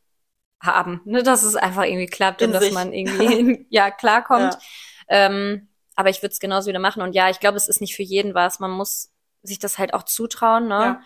haben, 0.62 1.02
ne, 1.06 1.24
dass 1.24 1.44
es 1.44 1.56
einfach 1.56 1.84
irgendwie 1.84 2.08
klappt 2.08 2.42
In 2.42 2.48
und 2.48 2.54
dass 2.54 2.64
sich. 2.64 2.74
man 2.74 2.92
irgendwie 2.92 3.66
ja 3.70 3.92
klarkommt. 3.92 4.54
Ja. 4.56 4.60
Ähm, 5.08 5.70
aber 5.96 6.10
ich 6.10 6.22
würde 6.22 6.34
es 6.34 6.40
genauso 6.40 6.68
wieder 6.68 6.80
machen. 6.80 7.02
Und 7.02 7.14
ja, 7.16 7.30
ich 7.30 7.40
glaube, 7.40 7.56
es 7.58 7.68
ist 7.68 7.80
nicht 7.82 7.96
für 7.96 8.04
jeden 8.04 8.34
was. 8.34 8.60
Man 8.60 8.72
muss 8.72 9.12
sich 9.44 9.60
das 9.60 9.78
halt 9.78 9.94
auch 9.94 10.04
zutrauen, 10.04 10.68
ne? 10.68 10.74
Ja. 10.74 11.02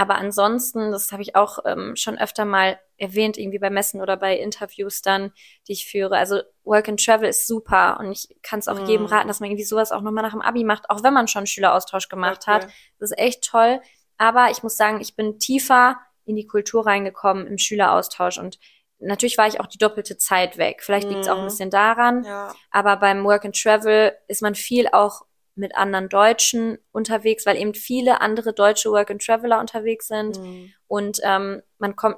Aber 0.00 0.14
ansonsten, 0.14 0.92
das 0.92 1.10
habe 1.10 1.22
ich 1.22 1.34
auch 1.34 1.58
ähm, 1.64 1.96
schon 1.96 2.16
öfter 2.18 2.44
mal 2.44 2.78
erwähnt, 2.98 3.36
irgendwie 3.36 3.58
bei 3.58 3.68
Messen 3.68 4.00
oder 4.00 4.16
bei 4.16 4.36
Interviews 4.38 5.02
dann, 5.02 5.32
die 5.66 5.72
ich 5.72 5.86
führe. 5.90 6.16
Also 6.16 6.40
Work 6.62 6.88
and 6.88 7.04
Travel 7.04 7.28
ist 7.28 7.48
super 7.48 7.98
und 7.98 8.12
ich 8.12 8.28
kann 8.42 8.60
es 8.60 8.68
auch 8.68 8.78
Mhm. 8.78 8.86
jedem 8.86 9.06
raten, 9.06 9.26
dass 9.26 9.40
man 9.40 9.50
irgendwie 9.50 9.64
sowas 9.64 9.90
auch 9.90 10.00
nochmal 10.02 10.22
nach 10.22 10.30
dem 10.30 10.40
Abi 10.40 10.62
macht, 10.62 10.88
auch 10.88 11.02
wenn 11.02 11.12
man 11.14 11.26
schon 11.26 11.48
Schüleraustausch 11.48 12.08
gemacht 12.08 12.44
cool. 12.46 12.54
hat. 12.54 12.68
Das 13.00 13.10
ist 13.10 13.18
echt 13.18 13.42
toll. 13.42 13.80
Aber 14.18 14.50
ich 14.52 14.62
muss 14.62 14.76
sagen, 14.76 15.00
ich 15.00 15.16
bin 15.16 15.40
tiefer 15.40 15.98
in 16.24 16.36
die 16.36 16.46
Kultur 16.46 16.86
reingekommen 16.86 17.48
im 17.48 17.58
Schüleraustausch 17.58 18.38
und 18.38 18.60
natürlich 19.00 19.36
war 19.36 19.48
ich 19.48 19.58
auch 19.58 19.66
die 19.66 19.78
doppelte 19.78 20.16
Zeit 20.16 20.58
weg. 20.58 20.82
Vielleicht 20.84 21.08
liegt 21.08 21.22
es 21.22 21.28
auch 21.28 21.36
ein 21.38 21.42
Mhm. 21.42 21.46
bisschen 21.48 21.70
daran. 21.70 22.22
Ja. 22.22 22.54
Aber 22.70 22.96
beim 22.98 23.24
Work 23.24 23.44
and 23.46 23.60
Travel 23.60 24.12
ist 24.28 24.42
man 24.42 24.54
viel 24.54 24.86
auch 24.92 25.22
mit 25.58 25.76
anderen 25.76 26.08
Deutschen 26.08 26.78
unterwegs, 26.92 27.44
weil 27.46 27.56
eben 27.56 27.74
viele 27.74 28.20
andere 28.20 28.52
deutsche 28.52 28.90
Work 28.90 29.10
and 29.10 29.24
Traveler 29.24 29.60
unterwegs 29.60 30.08
sind. 30.08 30.38
Mhm. 30.38 30.72
Und 30.86 31.20
ähm, 31.22 31.62
man 31.78 31.96
kommt, 31.96 32.16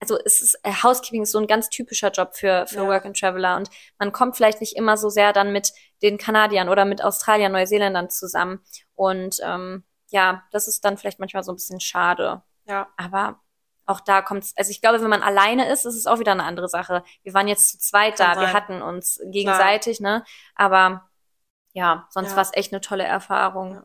also 0.00 0.18
es 0.24 0.40
ist, 0.40 0.58
äh, 0.62 0.72
Housekeeping 0.72 1.22
ist 1.22 1.32
so 1.32 1.38
ein 1.38 1.46
ganz 1.46 1.68
typischer 1.68 2.10
Job 2.10 2.34
für, 2.34 2.66
für 2.66 2.76
Ja. 2.82 2.88
Work 2.88 3.04
and 3.06 3.18
Traveler. 3.18 3.56
Und 3.56 3.70
man 3.98 4.12
kommt 4.12 4.36
vielleicht 4.36 4.60
nicht 4.60 4.76
immer 4.76 4.96
so 4.96 5.08
sehr 5.08 5.32
dann 5.32 5.52
mit 5.52 5.72
den 6.02 6.18
Kanadiern 6.18 6.68
oder 6.68 6.84
mit 6.84 7.02
Australiern, 7.02 7.52
Neuseeländern 7.52 8.10
zusammen. 8.10 8.60
Und 8.94 9.38
ähm, 9.42 9.84
ja, 10.10 10.44
das 10.52 10.68
ist 10.68 10.84
dann 10.84 10.96
vielleicht 10.96 11.18
manchmal 11.18 11.42
so 11.42 11.52
ein 11.52 11.56
bisschen 11.56 11.80
schade. 11.80 12.42
Ja. 12.66 12.88
Aber 12.96 13.40
auch 13.86 14.00
da 14.00 14.20
kommt's, 14.20 14.52
also 14.56 14.70
ich 14.70 14.80
glaube, 14.82 15.00
wenn 15.00 15.08
man 15.08 15.22
alleine 15.22 15.70
ist, 15.72 15.86
ist 15.86 15.96
es 15.96 16.06
auch 16.06 16.18
wieder 16.18 16.32
eine 16.32 16.44
andere 16.44 16.68
Sache. 16.68 17.02
Wir 17.22 17.32
waren 17.32 17.48
jetzt 17.48 17.70
zu 17.70 17.78
zweit 17.78 18.16
Kann 18.16 18.34
da, 18.34 18.40
wir 18.40 18.48
sein. 18.48 18.54
hatten 18.54 18.82
uns 18.82 19.18
gegenseitig, 19.24 20.00
ne? 20.00 20.24
Aber 20.54 21.07
ja, 21.78 22.06
sonst 22.10 22.30
Ja. 22.30 22.36
war 22.36 22.42
es 22.42 22.50
echt 22.54 22.72
eine 22.72 22.80
tolle 22.80 23.04
Erfahrung. 23.04 23.74
Ja. 23.74 23.84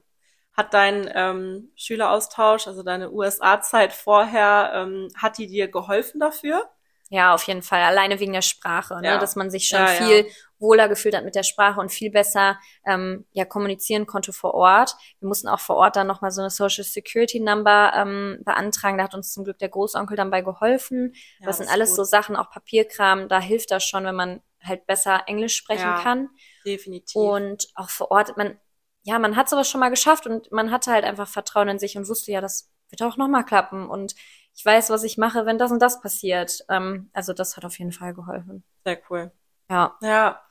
Hat 0.58 0.74
dein 0.74 1.10
ähm, 1.14 1.72
Schüleraustausch, 1.76 2.68
also 2.68 2.84
deine 2.84 3.12
USA-Zeit 3.12 3.94
vorher, 3.94 4.72
ähm, 4.76 5.08
hat 5.16 5.38
die 5.38 5.48
dir 5.48 5.68
geholfen 5.68 6.20
dafür? 6.20 6.70
Ja, 7.10 7.34
auf 7.36 7.44
jeden 7.44 7.62
Fall. 7.62 7.82
Alleine 7.84 8.20
wegen 8.20 8.34
der 8.34 8.42
Sprache, 8.42 8.96
ne? 9.02 9.08
Ja. 9.08 9.18
dass 9.20 9.36
man 9.36 9.52
sich 9.52 9.68
schon 9.68 9.80
Ja, 9.80 9.86
viel 9.88 10.26
wohler 10.58 10.88
gefühlt 10.90 11.16
hat 11.16 11.26
mit 11.26 11.36
der 11.36 11.44
Sprache 11.44 11.80
und 11.80 11.92
viel 11.92 12.10
besser 12.10 12.58
ähm, 12.88 13.26
ja 13.34 13.46
kommunizieren 13.46 14.08
konnte 14.08 14.32
vor 14.34 14.54
Ort. 14.56 14.96
Wir 15.20 15.28
mussten 15.28 15.48
auch 15.48 15.60
vor 15.60 15.76
Ort 15.76 15.96
dann 15.96 16.08
nochmal 16.08 16.32
so 16.32 16.42
eine 16.42 16.50
Social 16.50 16.84
Security 16.84 17.40
Number 17.40 17.92
ähm, 17.96 18.40
beantragen. 18.46 18.98
Da 18.98 19.04
hat 19.04 19.14
uns 19.14 19.32
zum 19.34 19.44
Glück 19.44 19.60
der 19.60 19.70
Großonkel 19.70 20.16
dann 20.18 20.32
bei 20.32 20.42
geholfen. 20.42 21.14
Ja, 21.40 21.48
das 21.48 21.58
sind 21.58 21.70
alles 21.70 21.90
gut. 21.90 21.98
so 21.98 22.04
Sachen, 22.06 22.36
auch 22.36 22.50
Papierkram. 22.50 23.28
Da 23.28 23.40
hilft 23.40 23.70
das 23.72 23.84
schon, 23.84 24.06
wenn 24.06 24.16
man 24.16 24.42
halt 24.64 24.88
besser 24.88 25.24
Englisch 25.28 25.56
sprechen 25.56 25.82
Ja. 25.90 26.02
kann. 26.02 26.30
Definitiv. 26.66 27.16
Und 27.16 27.68
auch 27.76 27.90
vor 27.90 28.12
Ort, 28.12 28.38
man, 28.38 28.58
ja, 29.04 29.20
man 29.20 29.36
hat 29.36 29.50
sowas 29.50 29.70
schon 29.70 29.80
mal 29.80 29.90
geschafft 29.90 30.26
und 30.28 30.52
man 30.52 30.72
hatte 30.72 30.92
halt 30.92 31.04
einfach 31.06 31.28
Vertrauen 31.28 31.68
in 31.70 31.80
sich 31.80 31.98
und 31.98 32.08
wusste 32.08 32.32
ja, 32.32 32.42
das 32.42 32.72
wird 32.90 33.02
auch 33.02 33.18
nochmal 33.18 33.46
klappen. 33.46 33.90
Und 33.90 34.16
ich 34.56 34.64
weiß, 34.66 34.90
was 34.92 35.04
ich 35.04 35.18
mache, 35.18 35.46
wenn 35.46 35.58
das 35.58 35.72
und 35.72 35.80
das 35.82 36.00
passiert. 36.02 36.64
Ähm, 36.70 37.10
also 37.14 37.34
das 37.34 37.58
hat 37.58 37.66
auf 37.66 37.78
jeden 37.80 37.92
Fall 37.92 38.14
geholfen. 38.14 38.64
Sehr 38.86 39.00
cool. 39.10 39.32
Ja. 39.70 39.98
Ja. 40.02 40.42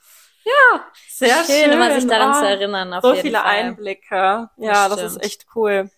Ja, 0.45 0.85
Sehr 1.09 1.45
schön, 1.45 1.55
schön. 1.65 1.73
immer 1.73 1.93
sich 1.95 2.05
daran 2.09 2.31
Oh, 2.33 2.41
zu 2.41 2.49
erinnern. 2.49 2.93
Auf 2.95 3.05
so 3.05 3.15
viele 3.15 3.39
Fall. 3.39 3.47
Einblicke. 3.47 4.49
Ja, 4.57 4.89
das 4.89 5.01
ist 5.03 5.13
stimmt. 5.13 5.25
echt 5.25 5.47
cool. 5.55 5.89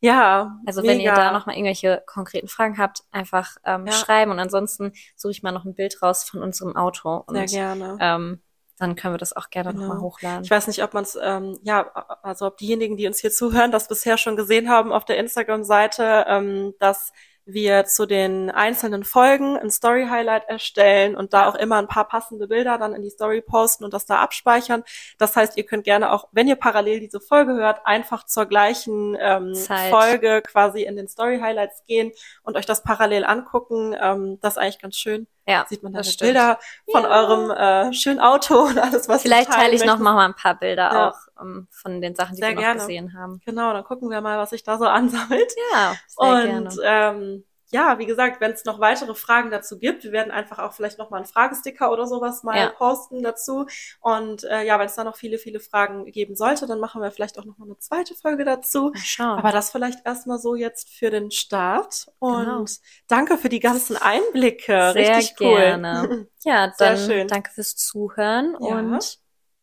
Ja. 0.00 0.58
Also 0.64 0.82
wenn 0.82 1.00
ihr 1.00 1.10
mega. 1.10 1.14
da 1.14 1.32
nochmal 1.32 1.56
irgendwelche 1.56 2.02
konkreten 2.06 2.48
Fragen 2.48 2.78
habt, 2.78 3.02
einfach 3.10 3.56
ähm, 3.64 3.86
Ja. 3.86 3.92
schreiben 3.92 4.30
und 4.30 4.38
ansonsten 4.38 4.92
suche 5.16 5.32
ich 5.32 5.42
mal 5.42 5.52
noch 5.52 5.66
ein 5.66 5.74
Bild 5.74 6.00
raus 6.00 6.24
von 6.24 6.42
unserem 6.42 6.76
Auto 6.76 7.24
Sehr 7.28 7.40
und 7.42 7.50
gerne. 7.50 7.98
ähm, 8.00 8.42
dann 8.84 8.96
können 8.96 9.14
wir 9.14 9.18
das 9.18 9.34
auch 9.34 9.50
gerne 9.50 9.72
Genau. 9.72 9.86
nochmal 9.86 10.00
hochladen. 10.00 10.44
Ich 10.44 10.50
weiß 10.50 10.66
nicht, 10.66 10.82
ob 10.82 10.94
man 10.94 11.04
es, 11.04 11.18
ähm, 11.20 11.58
ja, 11.62 11.90
also 12.22 12.46
ob 12.46 12.58
diejenigen, 12.58 12.96
die 12.96 13.06
uns 13.06 13.18
hier 13.18 13.30
zuhören, 13.30 13.72
das 13.72 13.88
bisher 13.88 14.18
schon 14.18 14.36
gesehen 14.36 14.68
haben 14.68 14.92
auf 14.92 15.04
der 15.04 15.16
Instagram-Seite, 15.18 16.26
ähm, 16.28 16.74
dass 16.78 17.12
wir 17.46 17.84
zu 17.84 18.06
den 18.06 18.50
einzelnen 18.50 19.04
Folgen 19.04 19.58
ein 19.58 19.70
Story-Highlight 19.70 20.48
erstellen 20.48 21.14
und 21.14 21.34
da 21.34 21.46
auch 21.46 21.54
immer 21.54 21.76
ein 21.76 21.88
paar 21.88 22.08
passende 22.08 22.46
Bilder 22.48 22.78
dann 22.78 22.94
in 22.94 23.02
die 23.02 23.10
Story 23.10 23.42
posten 23.42 23.84
und 23.84 23.92
das 23.92 24.06
da 24.06 24.16
abspeichern. 24.20 24.82
Das 25.18 25.36
heißt, 25.36 25.58
ihr 25.58 25.64
könnt 25.64 25.84
gerne 25.84 26.10
auch, 26.12 26.28
wenn 26.32 26.48
ihr 26.48 26.56
parallel 26.56 27.00
diese 27.00 27.20
Folge 27.20 27.52
hört, 27.54 27.86
einfach 27.86 28.24
zur 28.24 28.46
gleichen 28.46 29.14
ähm, 29.20 29.54
Zeit. 29.54 29.90
Folge 29.90 30.40
quasi 30.42 30.84
in 30.84 30.96
den 30.96 31.06
Story-Highlights 31.06 31.84
gehen 31.86 32.12
und 32.44 32.56
euch 32.56 32.64
das 32.66 32.82
parallel 32.82 33.24
angucken. 33.24 33.94
Ähm, 34.00 34.38
das 34.40 34.54
ist 34.54 34.58
eigentlich 34.58 34.80
ganz 34.80 34.96
schön. 34.96 35.26
Ja, 35.46 35.66
Sieht 35.68 35.82
man 35.82 35.92
dann. 35.92 36.04
Bilder 36.20 36.58
von 36.90 37.02
Ja. 37.02 37.08
eurem 37.10 37.50
äh, 37.50 37.92
schönen 37.92 38.20
Auto 38.20 38.60
und 38.62 38.78
alles, 38.78 39.08
was 39.08 39.24
ihr 39.24 39.30
Vielleicht 39.30 39.50
teile 39.52 39.74
ich 39.74 39.84
noch 39.84 39.98
mal 39.98 40.24
ein 40.24 40.34
paar 40.34 40.54
Bilder 40.58 40.90
Ja. 40.92 41.08
auch 41.10 41.18
ähm, 41.40 41.68
von 41.70 42.00
den 42.00 42.14
Sachen, 42.14 42.34
die 42.36 42.40
Sehr 42.40 42.50
wir 42.50 42.54
noch 42.56 42.62
gerne. 42.62 42.80
gesehen 42.80 43.12
haben. 43.18 43.40
Genau, 43.44 43.72
dann 43.72 43.84
gucken 43.84 44.08
wir 44.10 44.20
mal, 44.20 44.38
was 44.38 44.50
sich 44.50 44.62
da 44.62 44.78
so 44.78 44.84
ansammelt. 44.88 45.52
Ja, 45.72 45.94
sehr 46.08 46.28
Und 46.32 46.76
gerne. 46.76 46.76
ähm, 46.82 47.44
ja, 47.74 47.98
wie 47.98 48.06
gesagt, 48.06 48.40
wenn 48.40 48.52
es 48.52 48.64
noch 48.64 48.78
weitere 48.78 49.14
Fragen 49.16 49.50
dazu 49.50 49.80
gibt, 49.80 50.04
wir 50.04 50.12
werden 50.12 50.30
einfach 50.30 50.60
auch 50.60 50.72
vielleicht 50.74 50.96
noch 50.98 51.10
mal 51.10 51.16
einen 51.16 51.26
Fragesticker 51.26 51.90
oder 51.90 52.06
sowas 52.06 52.44
mal 52.44 52.56
Ja. 52.56 52.68
posten 52.70 53.20
dazu. 53.22 53.66
Und 54.00 54.44
äh, 54.44 54.62
ja, 54.64 54.78
wenn 54.78 54.86
es 54.86 54.94
da 54.94 55.02
noch 55.02 55.16
viele, 55.16 55.38
viele 55.38 55.58
Fragen 55.58 56.04
geben 56.06 56.36
sollte, 56.36 56.68
dann 56.68 56.78
machen 56.78 57.02
wir 57.02 57.10
vielleicht 57.10 57.36
auch 57.36 57.44
noch 57.44 57.58
mal 57.58 57.66
eine 57.66 57.76
zweite 57.78 58.14
Folge 58.14 58.44
dazu. 58.44 58.92
Schauen. 58.94 59.38
Aber 59.38 59.50
das 59.50 59.72
vielleicht 59.72 60.06
erstmal 60.06 60.38
so 60.38 60.54
jetzt 60.54 60.88
für 60.88 61.10
den 61.10 61.32
Start. 61.32 62.06
Und 62.20 62.44
Genau. 62.44 62.64
danke 63.08 63.36
für 63.38 63.48
die 63.48 63.60
ganzen 63.60 63.96
Einblicke. 63.96 64.92
Sehr 64.92 65.16
Richtig 65.16 65.34
cool. 65.40 65.56
gerne. 65.56 66.28
ja, 66.44 66.72
Sehr 66.76 66.94
dann 66.94 66.98
schön. 66.98 67.26
danke 67.28 67.50
fürs 67.50 67.74
Zuhören 67.74 68.56
Ja. 68.60 68.78
und 68.78 69.18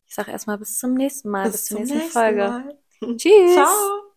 ich 0.06 0.16
sage 0.16 0.32
erstmal 0.32 0.58
bis 0.58 0.78
zum 0.78 0.96
nächsten 0.96 1.30
Mal, 1.30 1.50
bis, 1.50 1.64
zur 1.66 1.78
zum 1.78 1.86
nächsten 1.86 1.98
nächsten 2.00 2.12
Folge. 2.20 2.78
Mal. 3.00 3.16
Tschüss. 3.18 3.54
Ciao. 3.54 4.11